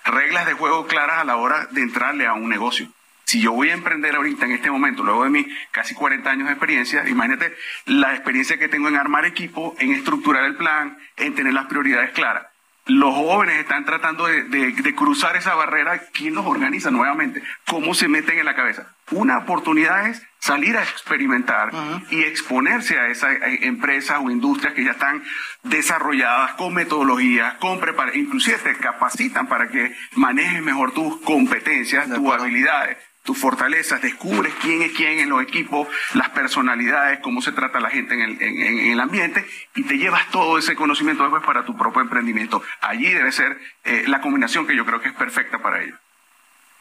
[0.04, 2.88] reglas de juego claras a la hora de entrarle a un negocio.
[3.30, 6.48] Si yo voy a emprender ahorita en este momento, luego de mis casi 40 años
[6.48, 7.54] de experiencia, imagínate
[7.86, 12.10] la experiencia que tengo en armar equipo, en estructurar el plan, en tener las prioridades
[12.10, 12.48] claras.
[12.86, 16.00] Los jóvenes están tratando de, cruzar esa barrera.
[16.12, 17.40] ¿Quién los organiza nuevamente?
[17.68, 18.96] ¿Cómo se meten en la cabeza?
[19.12, 21.70] Una oportunidad es salir a experimentar
[22.10, 25.22] y exponerse a esas eh, empresas o industrias que ya están
[25.62, 32.32] desarrolladas con metodologías, con preparación, inclusive te capacitan para que manejes mejor tus competencias, tus
[32.32, 37.80] habilidades tus fortalezas, descubres quién es quién en los equipos, las personalidades, cómo se trata
[37.80, 41.64] la gente en el, en, el ambiente y te llevas todo ese conocimiento después para
[41.64, 42.62] tu propio emprendimiento.
[42.80, 45.96] Allí debe ser eh, la combinación que yo creo que es perfecta para ello.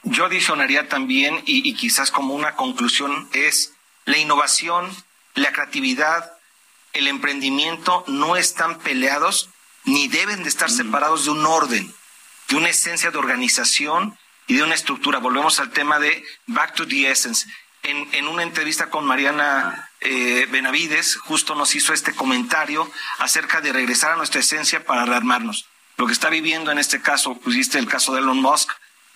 [0.03, 3.73] Yo adicionaría también, y, y quizás como una conclusión, es
[4.05, 4.89] la innovación,
[5.35, 6.31] la creatividad,
[6.93, 9.49] el emprendimiento no están peleados
[9.83, 10.73] ni deben de estar mm.
[10.73, 11.93] separados de un orden,
[12.47, 14.17] de una esencia de organización
[14.49, 15.19] y de una estructura.
[15.19, 17.47] Volvemos al tema de Back to the Essence.
[17.83, 23.71] En, en una entrevista con Mariana eh, Benavides, justo nos hizo este comentario acerca de
[23.71, 25.67] regresar a nuestra esencia para rearmarnos.
[25.97, 28.69] Lo que está viviendo en este caso, pusiste el caso de Elon Musk,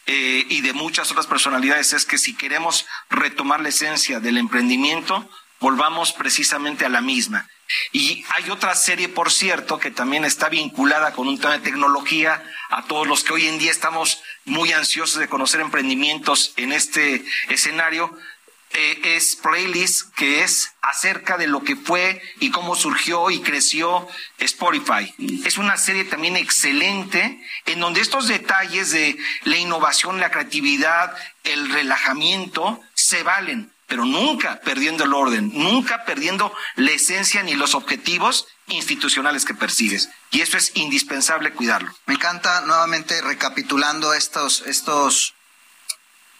[0.05, 5.27] eh, y de muchas otras personalidades es que si queremos retomar la esencia del emprendimiento,
[5.59, 7.47] volvamos precisamente a la misma.
[7.91, 12.43] Y hay otra serie, por cierto, que también está vinculada con un tema de tecnología,
[12.69, 17.23] a todos los que hoy en día estamos muy ansiosos de conocer emprendimientos en este
[17.49, 18.15] escenario,
[18.75, 24.07] eh, es Playlist, que es acerca de lo que fue y cómo surgió y creció
[24.39, 25.13] Spotify.
[25.45, 31.69] Es una serie también excelente en donde estos detalles de la innovación, la creatividad, el
[31.69, 38.47] relajamiento se valen pero nunca perdiendo el orden, nunca perdiendo la esencia ni los objetivos
[38.67, 40.09] institucionales que persigues.
[40.31, 41.93] Y eso es indispensable cuidarlo.
[42.05, 45.33] Me encanta nuevamente recapitulando estos, estos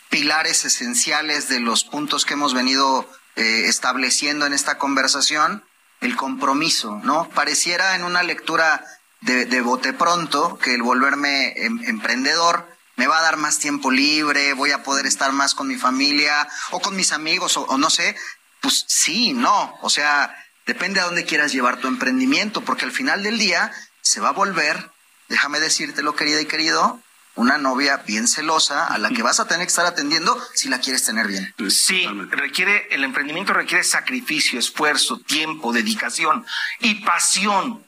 [0.09, 5.63] pilares esenciales de los puntos que hemos venido eh, estableciendo en esta conversación,
[6.01, 7.29] el compromiso, ¿no?
[7.29, 8.83] Pareciera en una lectura
[9.21, 13.89] de, de bote pronto que el volverme em, emprendedor me va a dar más tiempo
[13.89, 17.89] libre, voy a poder estar más con mi familia o con mis amigos o, no
[17.89, 18.15] sé,
[18.61, 20.35] pues sí, no, o sea,
[20.65, 24.33] depende a dónde quieras llevar tu emprendimiento, porque al final del día se va a
[24.33, 24.91] volver,
[25.29, 27.01] déjame decírtelo querida y querido,
[27.35, 30.79] una novia bien celosa a la que vas a tener que estar atendiendo si la
[30.79, 31.53] quieres tener bien.
[31.69, 36.45] Sí, requiere, el emprendimiento requiere sacrificio, esfuerzo, tiempo, dedicación
[36.79, 37.83] y pasión.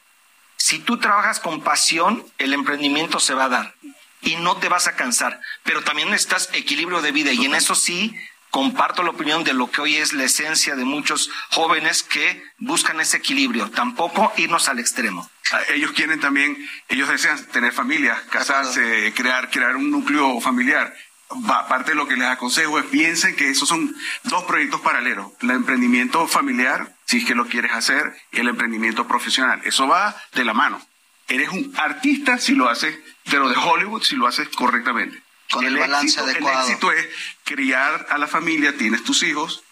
[0.58, 3.76] Si tú trabajas con pasión, el emprendimiento se va a dar
[4.22, 7.76] y no te vas a cansar, pero también necesitas equilibrio de vida y en eso
[7.76, 8.16] sí
[8.56, 13.02] comparto la opinión de lo que hoy es la esencia de muchos jóvenes que buscan
[13.02, 15.30] ese equilibrio, tampoco irnos al extremo.
[15.52, 20.96] Ah, ellos quieren también, ellos desean tener familia, casarse, crear, crear un núcleo familiar.
[21.68, 23.94] Parte de lo que les aconsejo es piensen que esos son
[24.24, 29.06] dos proyectos paralelos, el emprendimiento familiar, si es que lo quieres hacer, y el emprendimiento
[29.06, 29.60] profesional.
[29.66, 30.80] Eso va de la mano.
[31.28, 32.98] Eres un artista si lo haces,
[33.30, 35.25] pero de Hollywood si lo haces correctamente.
[35.52, 36.66] Con el, balance éxito, adecuado.
[36.66, 37.08] El éxito es
[37.44, 39.64] criar a la familia, tienes tus hijos,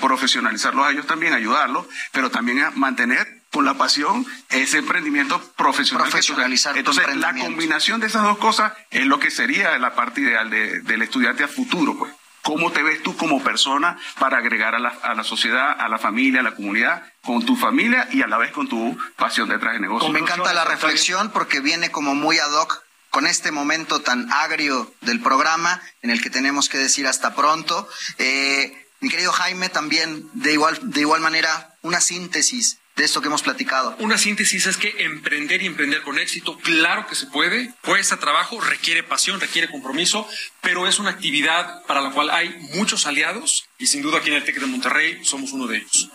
[0.00, 6.08] profesionalizarlos a ellos también, ayudarlos, pero también a mantener con la pasión ese emprendimiento profesional.
[6.08, 10.50] Profesionalizar Entonces, la combinación de esas dos cosas es lo que sería la parte ideal
[10.50, 12.12] del estudiante a futuro, pues.
[12.42, 15.98] ¿Cómo te ves tú como persona para agregar a la, a la, sociedad, a la
[15.98, 19.74] familia, a la comunidad, con tu familia y a la vez con tu pasión detrás
[19.74, 20.08] de negocio?
[20.08, 22.82] Me encanta la reflexión porque viene como muy ad hoc
[23.18, 27.88] con este momento tan agrio del programa en el que tenemos que decir hasta pronto.
[28.18, 33.26] Eh, mi querido Jaime, también de igual, de igual manera, una síntesis de esto que
[33.26, 33.96] hemos platicado.
[33.98, 38.60] Una síntesis es que emprender y emprender con éxito, claro que se puede, cuesta trabajo,
[38.60, 40.24] requiere pasión, requiere compromiso,
[40.60, 44.36] pero es una actividad para la cual hay muchos aliados y sin duda aquí en
[44.36, 46.08] el TEC de Monterrey somos uno de ellos.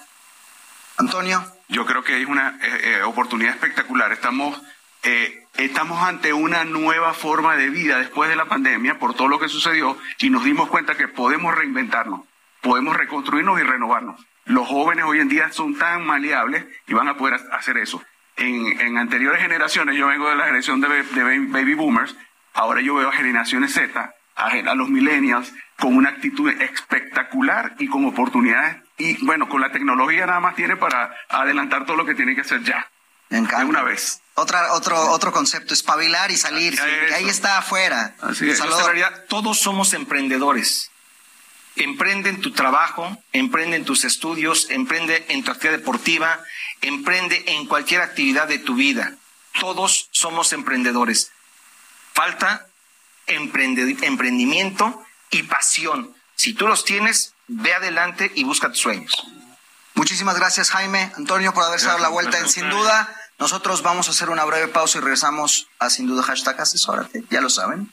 [0.96, 1.54] Antonio.
[1.68, 4.14] Yo creo que es una eh, eh, oportunidad espectacular.
[4.14, 4.58] Estamos,
[5.02, 9.40] eh, estamos ante una nueva forma de vida después de la pandemia por todo lo
[9.40, 12.22] que sucedió y nos dimos cuenta que podemos reinventarnos,
[12.62, 14.26] podemos reconstruirnos y renovarnos.
[14.46, 18.02] Los jóvenes hoy en día son tan maleables y van a poder hacer eso.
[18.36, 22.16] En, anteriores generaciones, yo vengo de la generación de, baby boomers,
[22.54, 28.06] ahora yo veo a generaciones Z, a, los millennials, con una actitud espectacular y con
[28.06, 28.78] oportunidades.
[28.98, 32.42] Y bueno, con la tecnología nada más tiene para adelantar todo lo que tiene que
[32.42, 32.88] hacer ya.
[33.30, 34.22] De una vez.
[34.36, 36.80] Otra, otro, otro concepto, espabilar y salir.
[37.14, 38.16] Ahí está afuera.
[38.22, 38.60] Así es.
[38.60, 40.90] Realidad, todos somos emprendedores.
[41.76, 46.40] Emprende en tu trabajo, emprende en tus estudios, emprende en tu actividad deportiva,
[46.82, 49.16] emprende en cualquier actividad de tu vida.
[49.60, 51.32] Todos somos emprendedores.
[52.14, 52.68] Falta
[53.28, 56.16] emprendimiento y pasión.
[56.36, 59.26] Si tú los tienes, ve adelante y busca tus sueños.
[60.04, 63.08] Muchísimas gracias Jaime, Antonio, por haberse dado la vuelta en Sin Duda.
[63.40, 67.24] Nosotros vamos a hacer una breve pausa y regresamos a Sin Duda hashtag asesórate.
[67.30, 67.90] Ya lo saben.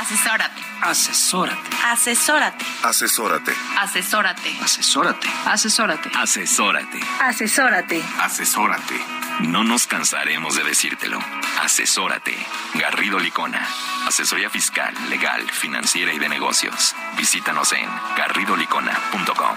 [0.00, 0.62] Asesórate.
[0.82, 1.70] Asesórate.
[1.84, 2.64] Asesórate.
[2.82, 3.52] Asesórate.
[3.80, 4.48] Asesórate.
[4.60, 5.28] Asesórate.
[5.44, 6.10] Asesórate.
[6.16, 7.00] Asesórate.
[7.20, 8.04] Asesórate.
[8.20, 9.04] Asesórate.
[9.40, 11.18] No nos cansaremos de decírtelo.
[11.60, 12.36] Asesórate.
[12.74, 13.66] Garrido Licona.
[14.06, 16.94] Asesoría fiscal, legal, financiera y de negocios.
[17.16, 19.56] Visítanos en garridolicona.com.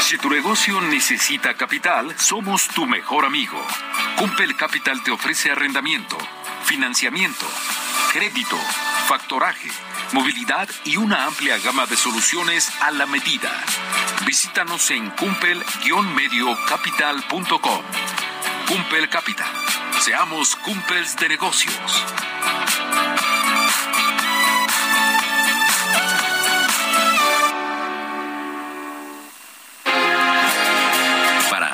[0.00, 3.64] Si tu negocio necesita capital, somos tu mejor amigo.
[4.16, 6.18] Cumpel Capital te ofrece arrendamiento,
[6.64, 7.46] financiamiento
[8.14, 8.56] crédito,
[9.08, 9.68] factoraje,
[10.12, 13.50] movilidad y una amplia gama de soluciones a la medida.
[14.24, 17.82] Visítanos en cumpel-mediocapital.com.
[18.68, 19.50] Cumpel Capital.
[19.98, 22.04] Seamos cumpels de negocios.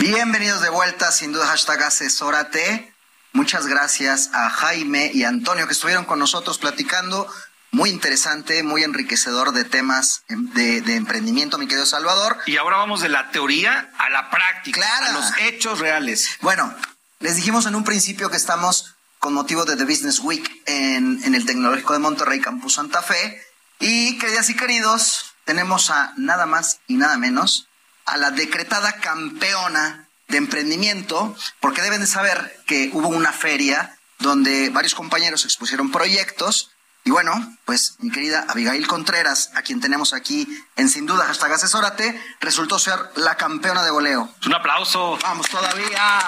[0.00, 2.94] Bienvenidos de vuelta, sin duda hashtag asesórate.
[3.34, 7.30] Muchas gracias a Jaime y Antonio que estuvieron con nosotros platicando.
[7.70, 12.38] Muy interesante, muy enriquecedor de temas de, emprendimiento, mi querido Salvador.
[12.46, 16.30] Y ahora vamos de la teoría a la práctica, a los hechos reales.
[16.40, 16.74] Bueno,
[17.18, 21.34] les dijimos en un principio que estamos con motivo de The Business Week en, en
[21.34, 23.38] el Tecnológico de Monterrey, Campus Santa Fe.
[23.80, 27.66] Y queridas y queridos, tenemos a nada más y nada menos
[28.04, 34.70] a la decretada campeona de emprendimiento, porque deben de saber que hubo una feria donde
[34.70, 36.70] varios compañeros expusieron proyectos
[37.04, 37.32] y bueno,
[37.64, 40.46] pues mi querida Abigail Contreras, a quien tenemos aquí
[40.76, 44.28] en Sin Duda, hashtag asesórate, resultó ser la campeona de voleo.
[44.44, 45.18] Un aplauso.
[45.22, 46.20] Vamos todavía.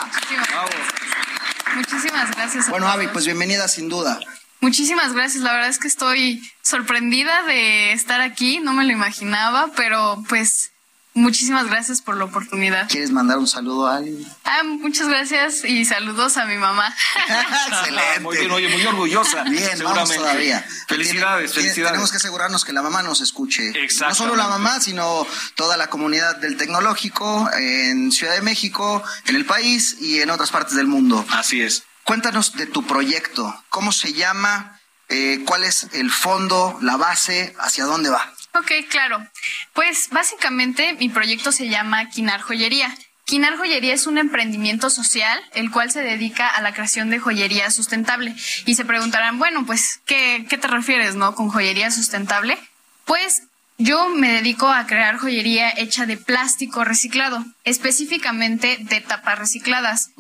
[1.74, 2.68] Muchísimas gracias.
[2.70, 4.18] bueno, Abby, pues bienvenida Sin Duda.
[4.60, 5.42] Muchísimas gracias.
[5.42, 8.60] La verdad es que estoy sorprendida de estar aquí.
[8.60, 10.71] No me lo imaginaba, pero pues
[11.14, 12.88] muchísimas gracias por la oportunidad.
[12.88, 14.26] ¿Quieres mandar un saludo a alguien?
[14.44, 16.94] Ah, muchas gracias y saludos a mi mamá.
[17.68, 18.20] Excelente.
[18.20, 19.44] Muy bien, oye, muy orgullosa.
[19.44, 20.64] Bien, vamos todavía.
[20.88, 21.92] Felicidades, Tiene- felicidades.
[21.92, 23.70] Tenemos que asegurarnos que la mamá nos escuche.
[23.72, 24.18] No Exactamente.
[24.18, 29.44] solo la mamá, sino toda la comunidad del tecnológico en Ciudad de México, en el
[29.46, 31.24] país y en otras partes del mundo.
[31.30, 31.84] Así es.
[32.04, 33.54] Cuéntanos de tu proyecto.
[33.68, 34.78] ¿Cómo se llama?
[35.08, 37.54] Eh, ¿Cuál es el fondo, la base?
[37.60, 38.32] ¿Hacia dónde va?
[38.54, 39.26] Ok, claro.
[39.72, 42.94] Pues básicamente mi proyecto se llama Quinar Joyería.
[43.24, 47.70] Quinar Joyería es un emprendimiento social el cual se dedica a la creación de joyería
[47.70, 48.34] sustentable.
[48.66, 51.34] Y se preguntarán, bueno, pues, ¿qué, qué te refieres, no?
[51.34, 52.58] Con joyería sustentable.
[53.04, 53.44] Pues
[53.78, 60.10] yo me dedico a crear joyería hecha de plástico reciclado, específicamente de tapas recicladas.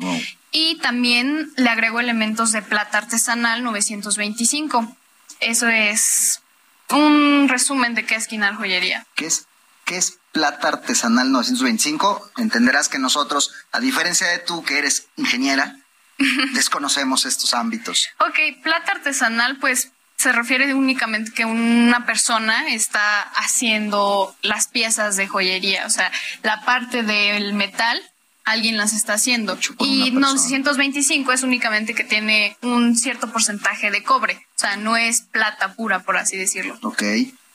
[0.50, 4.96] Y también le agrego elementos de plata artesanal 925.
[5.40, 6.41] Eso es
[6.92, 9.06] un resumen de qué es Quinar Joyería.
[9.14, 9.46] ¿Qué es,
[9.84, 12.30] qué es plata artesanal 925?
[12.38, 15.76] Entenderás que nosotros, a diferencia de tú, que eres ingeniera,
[16.54, 18.08] desconocemos estos ámbitos.
[18.20, 25.26] Ok, plata artesanal, pues se refiere únicamente que una persona está haciendo las piezas de
[25.26, 26.12] joyería, o sea,
[26.44, 28.00] la parte del metal,
[28.44, 29.58] alguien las está haciendo.
[29.80, 35.74] Y 925 es únicamente que tiene un cierto porcentaje de cobre, sea, no es plata
[35.74, 36.78] pura, por así decirlo.
[36.82, 37.02] Ok.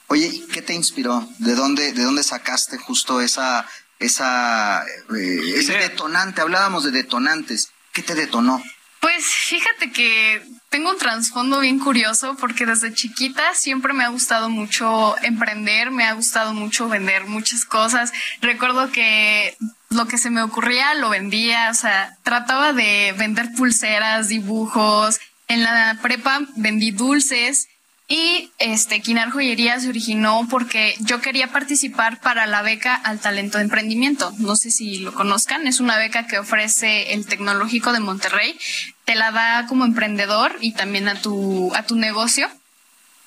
[0.08, 1.28] Oye, ¿y ¿qué te inspiró?
[1.40, 3.66] ¿De dónde, de dónde sacaste justo esa,
[4.00, 6.42] esa, eh, ese detonante?
[6.42, 7.72] Hablábamos de detonantes.
[7.92, 8.62] ¿Qué te detonó?
[9.02, 14.50] Pues fíjate que tengo un trasfondo bien curioso porque desde chiquita siempre me ha gustado
[14.50, 18.12] mucho emprender, me ha gustado mucho vender muchas cosas.
[18.42, 19.56] Recuerdo que
[19.90, 25.20] lo que se me ocurría lo vendía, o sea, trataba de vender pulseras, dibujos.
[25.48, 27.68] En la prepa vendí dulces
[28.10, 33.58] y este Quinar Joyería se originó porque yo quería participar para la beca al talento
[33.58, 34.34] de emprendimiento.
[34.40, 38.58] No sé si lo conozcan, es una beca que ofrece el Tecnológico de Monterrey.
[39.04, 42.50] Te la da como emprendedor y también a tu a tu negocio.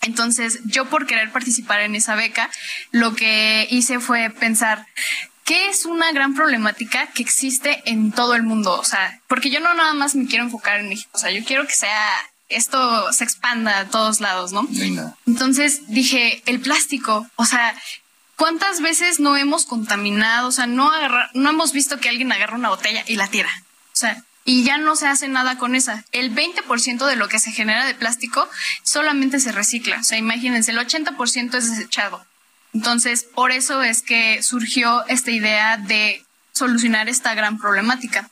[0.03, 2.51] Entonces, yo por querer participar en esa beca,
[2.91, 4.87] lo que hice fue pensar
[5.51, 8.79] ¿Qué es una gran problemática que existe en todo el mundo?
[8.79, 11.45] O sea, porque yo no nada más me quiero enfocar en México, o sea, yo
[11.45, 12.09] quiero que sea
[12.49, 14.65] esto se expanda a todos lados, ¿no?
[14.71, 15.17] Venga.
[15.27, 17.75] Entonces dije, el plástico, o sea,
[18.37, 20.49] ¿cuántas veces no hemos contaminado?
[20.49, 23.51] O sea, no, agarra- no hemos visto que alguien agarra una botella y la tira.
[23.93, 26.05] O sea, y ya no se hace nada con esa.
[26.13, 28.49] El 20% de lo que se genera de plástico
[28.85, 29.99] solamente se recicla.
[30.01, 32.25] O sea, imagínense, el 80% es desechado.
[32.73, 38.31] Entonces, por eso es que surgió esta idea de solucionar esta gran problemática.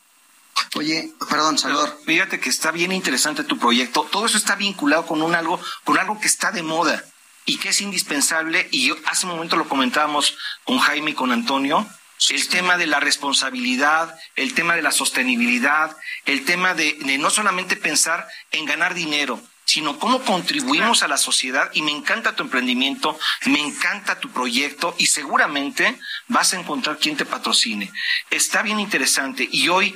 [0.74, 1.98] Oye, perdón, Salvador.
[2.04, 4.06] Fíjate que está bien interesante tu proyecto.
[4.10, 7.04] Todo eso está vinculado con un algo, con algo que está de moda
[7.46, 8.68] y que es indispensable.
[8.70, 11.86] Y yo hace un momento lo comentábamos con Jaime y con Antonio.
[12.30, 17.30] El tema de la responsabilidad, el tema de la sostenibilidad, el tema de, de no
[17.30, 21.70] solamente pensar en ganar dinero, sino cómo contribuimos a la sociedad.
[21.74, 27.18] Y me encanta tu emprendimiento, me encanta tu proyecto y seguramente vas a encontrar quien
[27.18, 27.92] te patrocine.
[28.30, 29.94] Está bien interesante y hoy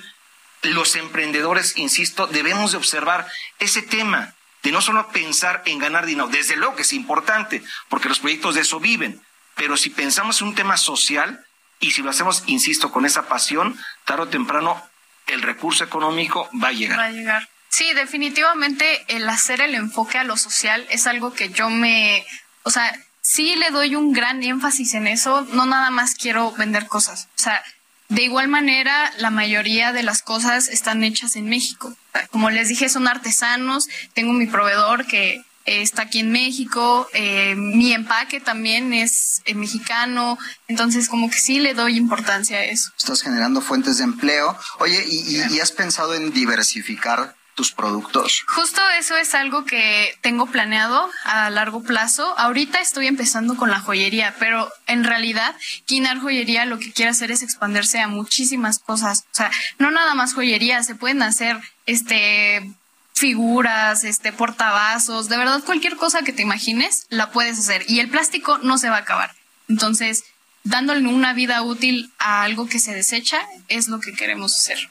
[0.61, 3.27] los emprendedores, insisto, debemos de observar
[3.61, 8.11] ese tema de no solo pensar en ganar dinero, desde luego que es importante, porque
[8.11, 9.23] los proyectos de eso viven,
[9.55, 11.47] pero si pensamos en un tema social
[11.81, 14.87] y si lo hacemos, insisto, con esa pasión, tarde o temprano
[15.29, 16.99] el recurso económico va a llegar.
[16.99, 17.52] Va a llegar.
[17.73, 22.23] Sí, definitivamente el hacer el enfoque a lo social es algo que yo me,
[22.65, 26.87] o sea, sí le doy un gran énfasis en eso, no nada más quiero vender
[26.87, 27.29] cosas.
[27.39, 27.63] O sea,
[28.11, 31.97] de igual manera, la mayoría de las cosas están hechas en México.
[32.31, 37.55] Como les dije, son artesanos, tengo mi proveedor que eh, está aquí en México, eh,
[37.57, 40.37] mi empaque también es eh, mexicano,
[40.69, 42.91] entonces como que sí le doy importancia a eso.
[42.99, 44.59] Estás generando fuentes de empleo.
[44.79, 48.45] Oye, ¿y, y- y has pensado en diversificar tus productos?
[48.49, 52.35] Justo eso es algo que tengo planeado a largo plazo.
[52.39, 57.31] Ahorita estoy empezando con la joyería, pero en realidad Quinar Joyería lo que quiere hacer
[57.31, 59.25] es expandirse a muchísimas cosas.
[59.33, 62.71] O sea, no nada más joyería, se pueden hacer este
[63.15, 68.09] figuras, este portavasos, de verdad cualquier cosa que te imagines la puedes hacer y el
[68.09, 69.35] plástico no se va a acabar.
[69.69, 70.25] Entonces,
[70.65, 74.91] dándole una vida útil a algo que se desecha es lo que queremos hacer.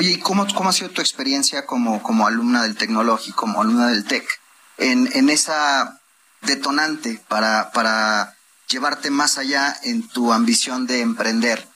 [0.00, 3.88] Oye, ¿y cómo, cómo ha sido tu experiencia como, como alumna del tecnológico, como alumna
[3.88, 4.26] del TEC,
[4.78, 6.00] en, en esa
[6.40, 8.34] detonante para, para
[8.66, 11.68] llevarte más allá en tu ambición de emprender?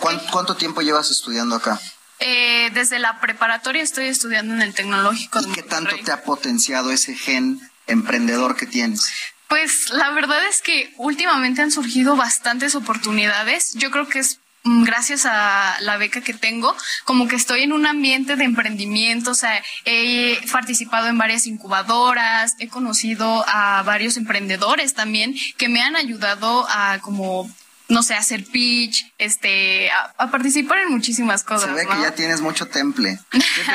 [0.00, 1.80] ¿Cuán- ¿Cuánto tiempo llevas estudiando acá?
[2.18, 5.38] Eh, desde la preparatoria estoy estudiando en el tecnológico.
[5.54, 9.08] ¿Qué tanto te ha potenciado ese gen emprendedor que tienes?
[9.46, 13.74] Pues la verdad es que últimamente han surgido bastantes oportunidades.
[13.74, 17.86] Yo creo que es gracias a la beca que tengo, como que estoy en un
[17.86, 24.94] ambiente de emprendimiento, o sea, he participado en varias incubadoras, he conocido a varios emprendedores
[24.94, 27.50] también que me han ayudado a como
[27.88, 31.70] no sé, hacer pitch, este, a, participar en muchísimas cosas.
[31.70, 33.18] Se ve que ya tienes mucho temple.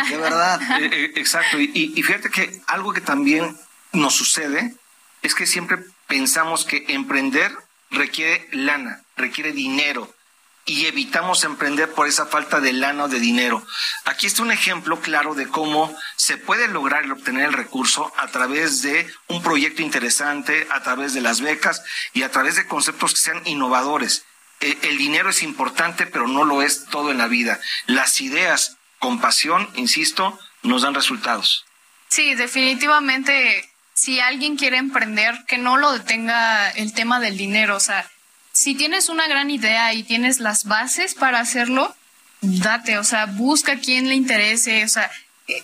[0.09, 0.61] de verdad.
[0.79, 1.59] Eh, eh, exacto.
[1.59, 3.57] y fíjate que algo que también
[3.91, 4.75] nos sucede
[5.23, 5.77] es que siempre
[6.07, 7.51] pensamos que emprender
[7.89, 10.12] requiere lana, requiere dinero
[10.65, 13.65] y evitamos emprender por esa falta de lana o de dinero.
[14.05, 18.81] Aquí está un ejemplo claro de cómo se puede lograr obtener el recurso a través
[18.81, 21.83] de un proyecto interesante, a través de las becas
[22.13, 24.23] y a través de conceptos que sean innovadores.
[24.61, 27.59] E, el dinero es importante, pero no lo es todo en la vida.
[27.85, 31.65] Las ideas con pasión, insisto, nos dan resultados.
[32.07, 37.75] Sí, definitivamente si alguien quiere emprender, que no lo detenga el tema del dinero.
[37.75, 38.09] O sea,
[38.63, 41.93] si tienes una gran idea y tienes las bases para hacerlo,
[42.39, 45.11] date, o sea, busca a quien le interese, o sea,
[45.49, 45.61] eh,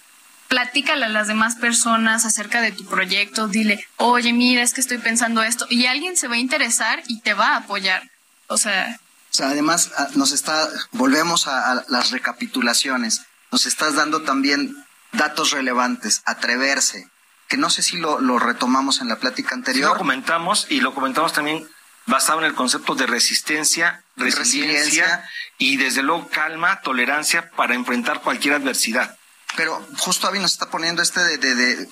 [0.50, 4.98] platícale a las demás personas acerca de tu proyecto, dile, oye, mira, es que estoy
[4.98, 8.04] pensando esto, y alguien se va a interesar y te va a apoyar.
[8.48, 9.00] O sea.
[9.32, 14.76] O sea, además ah, nos está, volvemos a las recapitulaciones, nos estás dando también
[15.14, 17.08] datos relevantes, atreverse,
[17.48, 19.94] que no sé si lo, retomamos en la plática anterior.
[19.94, 21.66] lo comentamos y lo comentamos también
[22.10, 28.56] basado en el concepto de resistencia, resiliencia, y desde luego calma, tolerancia para enfrentar cualquier
[28.56, 29.18] adversidad.
[29.56, 31.88] Pero justo Avi nos está poniendo este de, de,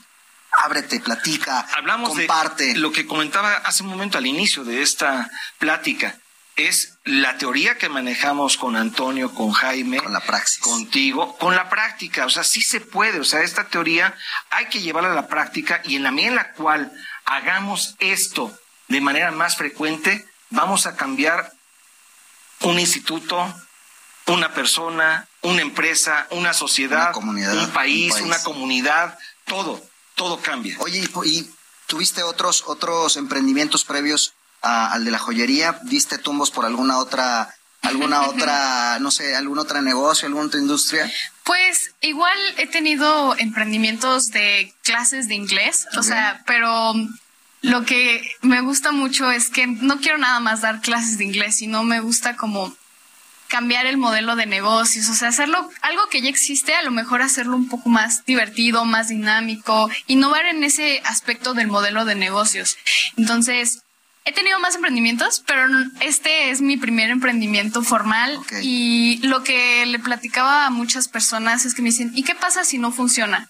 [0.52, 2.74] ábrete, platica, Hablamos comparte.
[2.74, 6.18] De lo que comentaba hace un momento al inicio de esta plática
[6.56, 10.60] es la teoría que manejamos con Antonio, con Jaime, con la praxis.
[10.60, 12.26] contigo, con la práctica.
[12.26, 13.20] O sea, sí se puede.
[13.20, 14.16] O sea, esta teoría
[14.50, 16.92] hay que llevarla a la práctica y en la medida en la cual
[17.26, 18.58] hagamos esto
[18.88, 21.52] de manera más frecuente, vamos a cambiar
[22.62, 23.54] un instituto,
[24.28, 29.82] una persona, una empresa, una sociedad, un, país, una comunidad, todo,
[30.16, 30.76] todo cambia.
[30.80, 31.50] Oye, ¿y
[31.88, 35.80] tuviste otros, otros emprendimientos previos al de la joyería?
[35.84, 41.12] ¿Diste tumbos por alguna otra, alguna otra, no sé, algún otro negocio, alguna otra industria?
[41.44, 46.94] Pues igual he tenido emprendimientos de clases de inglés, o sea, pero
[47.68, 51.58] lo que me gusta mucho es que no quiero nada más dar clases de inglés,
[51.58, 52.76] sino me gusta como
[53.48, 57.22] cambiar el modelo de negocios, o sea, hacerlo algo que ya existe, a lo mejor
[57.22, 62.78] hacerlo un poco más divertido, más dinámico, innovar en ese aspecto del modelo de negocios.
[63.16, 63.84] Entonces,
[64.28, 65.64] He tenido más emprendimientos, pero
[66.02, 71.74] este es mi primer emprendimiento formal y lo que le platicaba a muchas personas es
[71.74, 73.50] que me dicen, ¿y qué pasa si no funciona?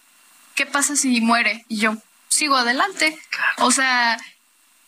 [0.54, 1.66] ¿Qué pasa si muere?
[1.68, 1.98] Y yo
[2.28, 3.18] sigo adelante.
[3.58, 4.20] O sea,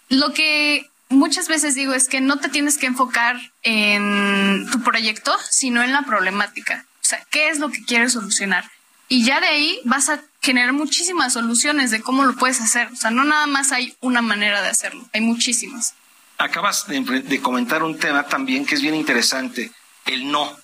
[0.09, 5.35] lo que muchas veces digo es que no te tienes que enfocar en tu proyecto,
[5.49, 6.85] sino en la problemática.
[7.01, 8.69] O sea, ¿qué es lo que quieres solucionar?
[9.07, 12.89] Y ya de ahí vas a generar muchísimas soluciones de cómo lo puedes hacer.
[12.93, 15.95] O sea, no nada más hay una manera de hacerlo, hay muchísimas.
[16.37, 19.71] Acabas de, comentar un tema también que es bien interesante,
[20.05, 20.57] el no,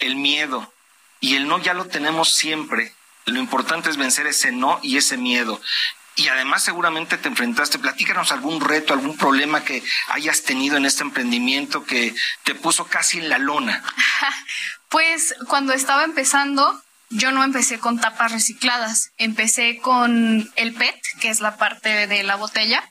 [0.00, 0.72] el miedo.
[1.20, 2.92] Y el no ya lo tenemos siempre.
[3.30, 5.60] Lo importante es vencer ese no y ese miedo.
[6.16, 11.02] Y además seguramente te enfrentaste, platícanos algún reto, algún problema que hayas tenido en este
[11.02, 12.14] emprendimiento que
[12.44, 13.82] te puso casi en la lona.
[14.88, 21.30] pues cuando estaba empezando, yo no empecé con tapas recicladas, empecé con el PET, que
[21.30, 22.82] es la parte de la botella,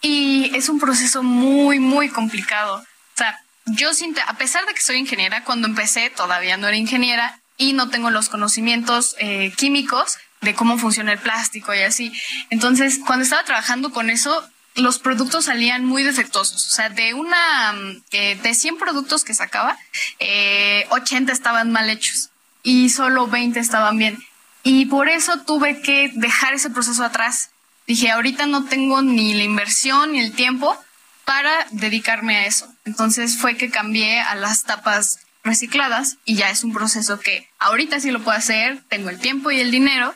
[0.00, 2.76] y es un proceso muy, muy complicado.
[2.76, 3.90] O sea, yo
[4.26, 8.10] a pesar de que soy ingeniera, cuando empecé todavía no era ingeniera y no tengo
[8.10, 12.12] los conocimientos eh, químicos de cómo funciona el plástico y así.
[12.48, 16.66] Entonces, cuando estaba trabajando con eso, los productos salían muy defectuosos.
[16.66, 17.74] O sea, de una,
[18.12, 19.76] eh, de 100 productos que sacaba,
[20.20, 22.30] eh, 80 estaban mal hechos
[22.62, 24.18] y solo 20 estaban bien.
[24.62, 27.50] Y por eso tuve que dejar ese proceso atrás.
[27.86, 30.76] Dije, ahorita no tengo ni la inversión ni el tiempo
[31.24, 32.72] para dedicarme a eso.
[32.84, 37.98] Entonces fue que cambié a las tapas recicladas y ya es un proceso que ahorita
[37.98, 40.14] sí lo puedo hacer, tengo el tiempo y el dinero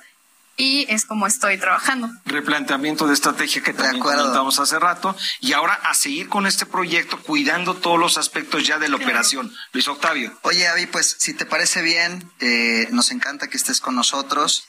[0.57, 2.11] y es como estoy trabajando.
[2.27, 7.19] Replanteamiento de estrategia que también comentamos hace rato y ahora a seguir con este proyecto
[7.21, 9.53] cuidando todos los aspectos ya de la operación.
[9.73, 10.39] Luis Octavio.
[10.43, 14.69] Oye, Avi, pues si te parece bien, eh, nos encanta que estés con nosotros.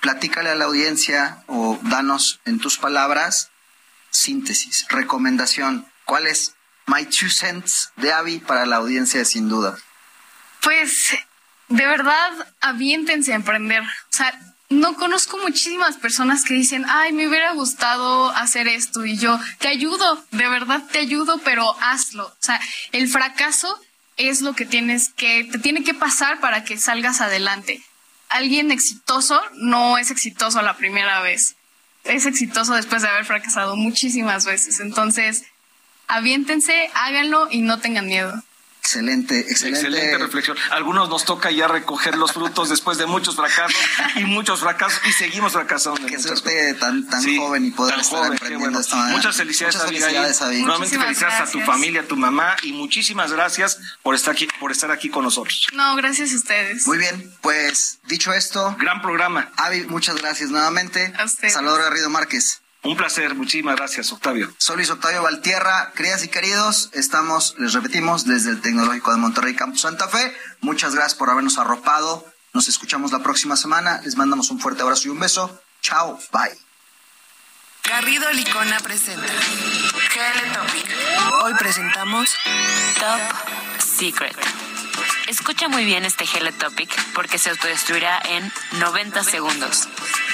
[0.00, 3.50] Platícale a la audiencia o danos en tus palabras
[4.10, 5.86] síntesis, recomendación.
[6.04, 6.54] ¿Cuál es
[6.90, 9.78] my two cents de Avi para la audiencia sin duda?
[10.60, 11.10] Pues
[11.68, 13.82] de verdad aviéntense a emprender.
[13.82, 14.38] O sea,
[14.68, 19.68] no conozco muchísimas personas que dicen, ay, me hubiera gustado hacer esto y yo te
[19.68, 22.26] ayudo, de verdad te ayudo, pero hazlo.
[22.26, 22.60] O sea,
[22.92, 23.80] el fracaso
[24.16, 27.82] es lo que tienes que, te tiene que pasar para que salgas adelante.
[28.28, 31.56] Alguien exitoso no es exitoso la primera vez,
[32.04, 34.78] es exitoso después de haber fracasado muchísimas veces.
[34.78, 35.44] Entonces,
[36.10, 38.42] aviéntense, háganlo y no tengan miedo.
[38.80, 39.86] Excelente, excelente.
[39.86, 40.56] Excelente reflexión.
[40.70, 43.78] Algunos nos toca ya recoger los frutos después de muchos fracasos
[44.16, 46.04] y muchos fracasos y seguimos fracasando.
[46.06, 48.80] Qué suerte tan, tan joven y poder tan estar joven, emprendiendo bueno.
[48.80, 49.16] esta manera.
[49.16, 50.64] Muchas felicidades, Muchas felicidades, Abigail.
[50.64, 54.72] Nuevamente felicidades a tu familia, a tu mamá y muchísimas gracias por estar aquí, por
[54.72, 55.68] estar aquí con nosotros.
[55.74, 56.86] No, gracias a ustedes.
[56.88, 58.74] Muy bien, pues dicho esto.
[58.80, 59.52] Gran programa.
[59.56, 61.12] Avi, muchas gracias nuevamente.
[61.16, 61.52] A ustedes.
[61.52, 62.62] Salvador Garrido Márquez.
[62.82, 64.50] Un placer, muchísimas gracias, Octavio.
[64.56, 65.92] Soy Luis Octavio Valtierra.
[65.94, 70.34] Queridas y queridos, estamos, les repetimos, desde el Tecnológico de Monterrey, Campus Santa Fe.
[70.60, 72.26] Muchas gracias por habernos arropado.
[72.54, 74.00] Nos escuchamos la próxima semana.
[74.02, 75.60] Les mandamos un fuerte abrazo y un beso.
[75.82, 76.56] Chao, bye.
[77.84, 80.86] Garrido Licona presenta GL Topic.
[81.42, 82.34] Hoy presentamos
[82.98, 83.20] Top
[83.78, 84.36] Secret.
[85.30, 89.88] Escucha muy bien este Hele Topic porque se autodestruirá en 90 segundos.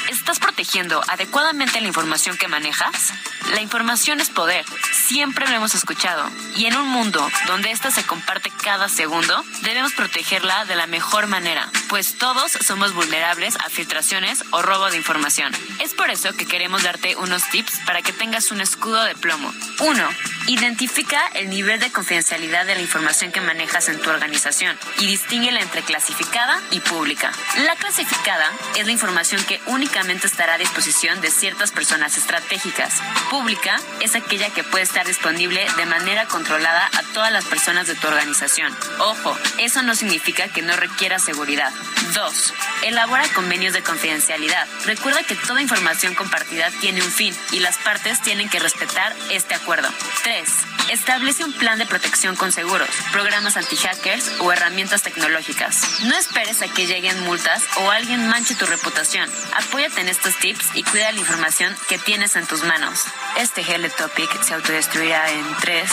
[0.08, 3.12] ¿Estás protegiendo adecuadamente la información que manejas?
[3.52, 8.04] La información es poder, siempre lo hemos escuchado, y en un mundo donde ésta se
[8.04, 14.44] comparte cada segundo, debemos protegerla de la mejor manera, pues todos somos vulnerables a filtraciones
[14.50, 15.52] o robo de información.
[15.80, 19.52] Es por eso que queremos darte unos tips para que tengas un escudo de plomo.
[19.78, 20.08] 1.
[20.48, 25.60] Identifica el nivel de confidencialidad de la información que manejas en tu organización y distinguela
[25.60, 27.32] entre clasificada y pública.
[27.64, 32.94] La clasificada es la información que únicamente estará a disposición de ciertas personas estratégicas.
[33.30, 37.94] Pública es aquella que puede estar disponible de manera controlada a todas las personas de
[37.94, 38.76] tu organización.
[38.98, 41.72] Ojo, eso no significa que no requiera seguridad.
[42.14, 42.54] 2.
[42.82, 44.66] Elabora convenios de confidencialidad.
[44.84, 49.54] Recuerda que toda información compartida tiene un fin y las partes tienen que respetar este
[49.54, 49.88] acuerdo.
[50.22, 50.48] 3.
[50.90, 56.02] Establece un plan de protección con seguros, programas anti-hackers o herramientas tecnológicas.
[56.02, 59.28] No esperes a que lleguen multas o alguien manche tu reputación.
[59.56, 63.04] Apóyate en estos tips y cuida la información que tienes en tus manos.
[63.38, 65.90] Este GL Topic se autodestruirá en 3,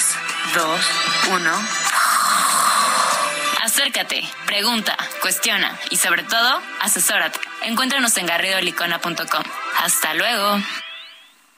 [0.55, 0.81] 2,
[1.31, 1.51] 1.
[3.63, 7.39] Acércate, pregunta, cuestiona y sobre todo, asesórate.
[7.61, 9.43] Encuéntranos en garridolicona.com.
[9.77, 10.59] Hasta luego.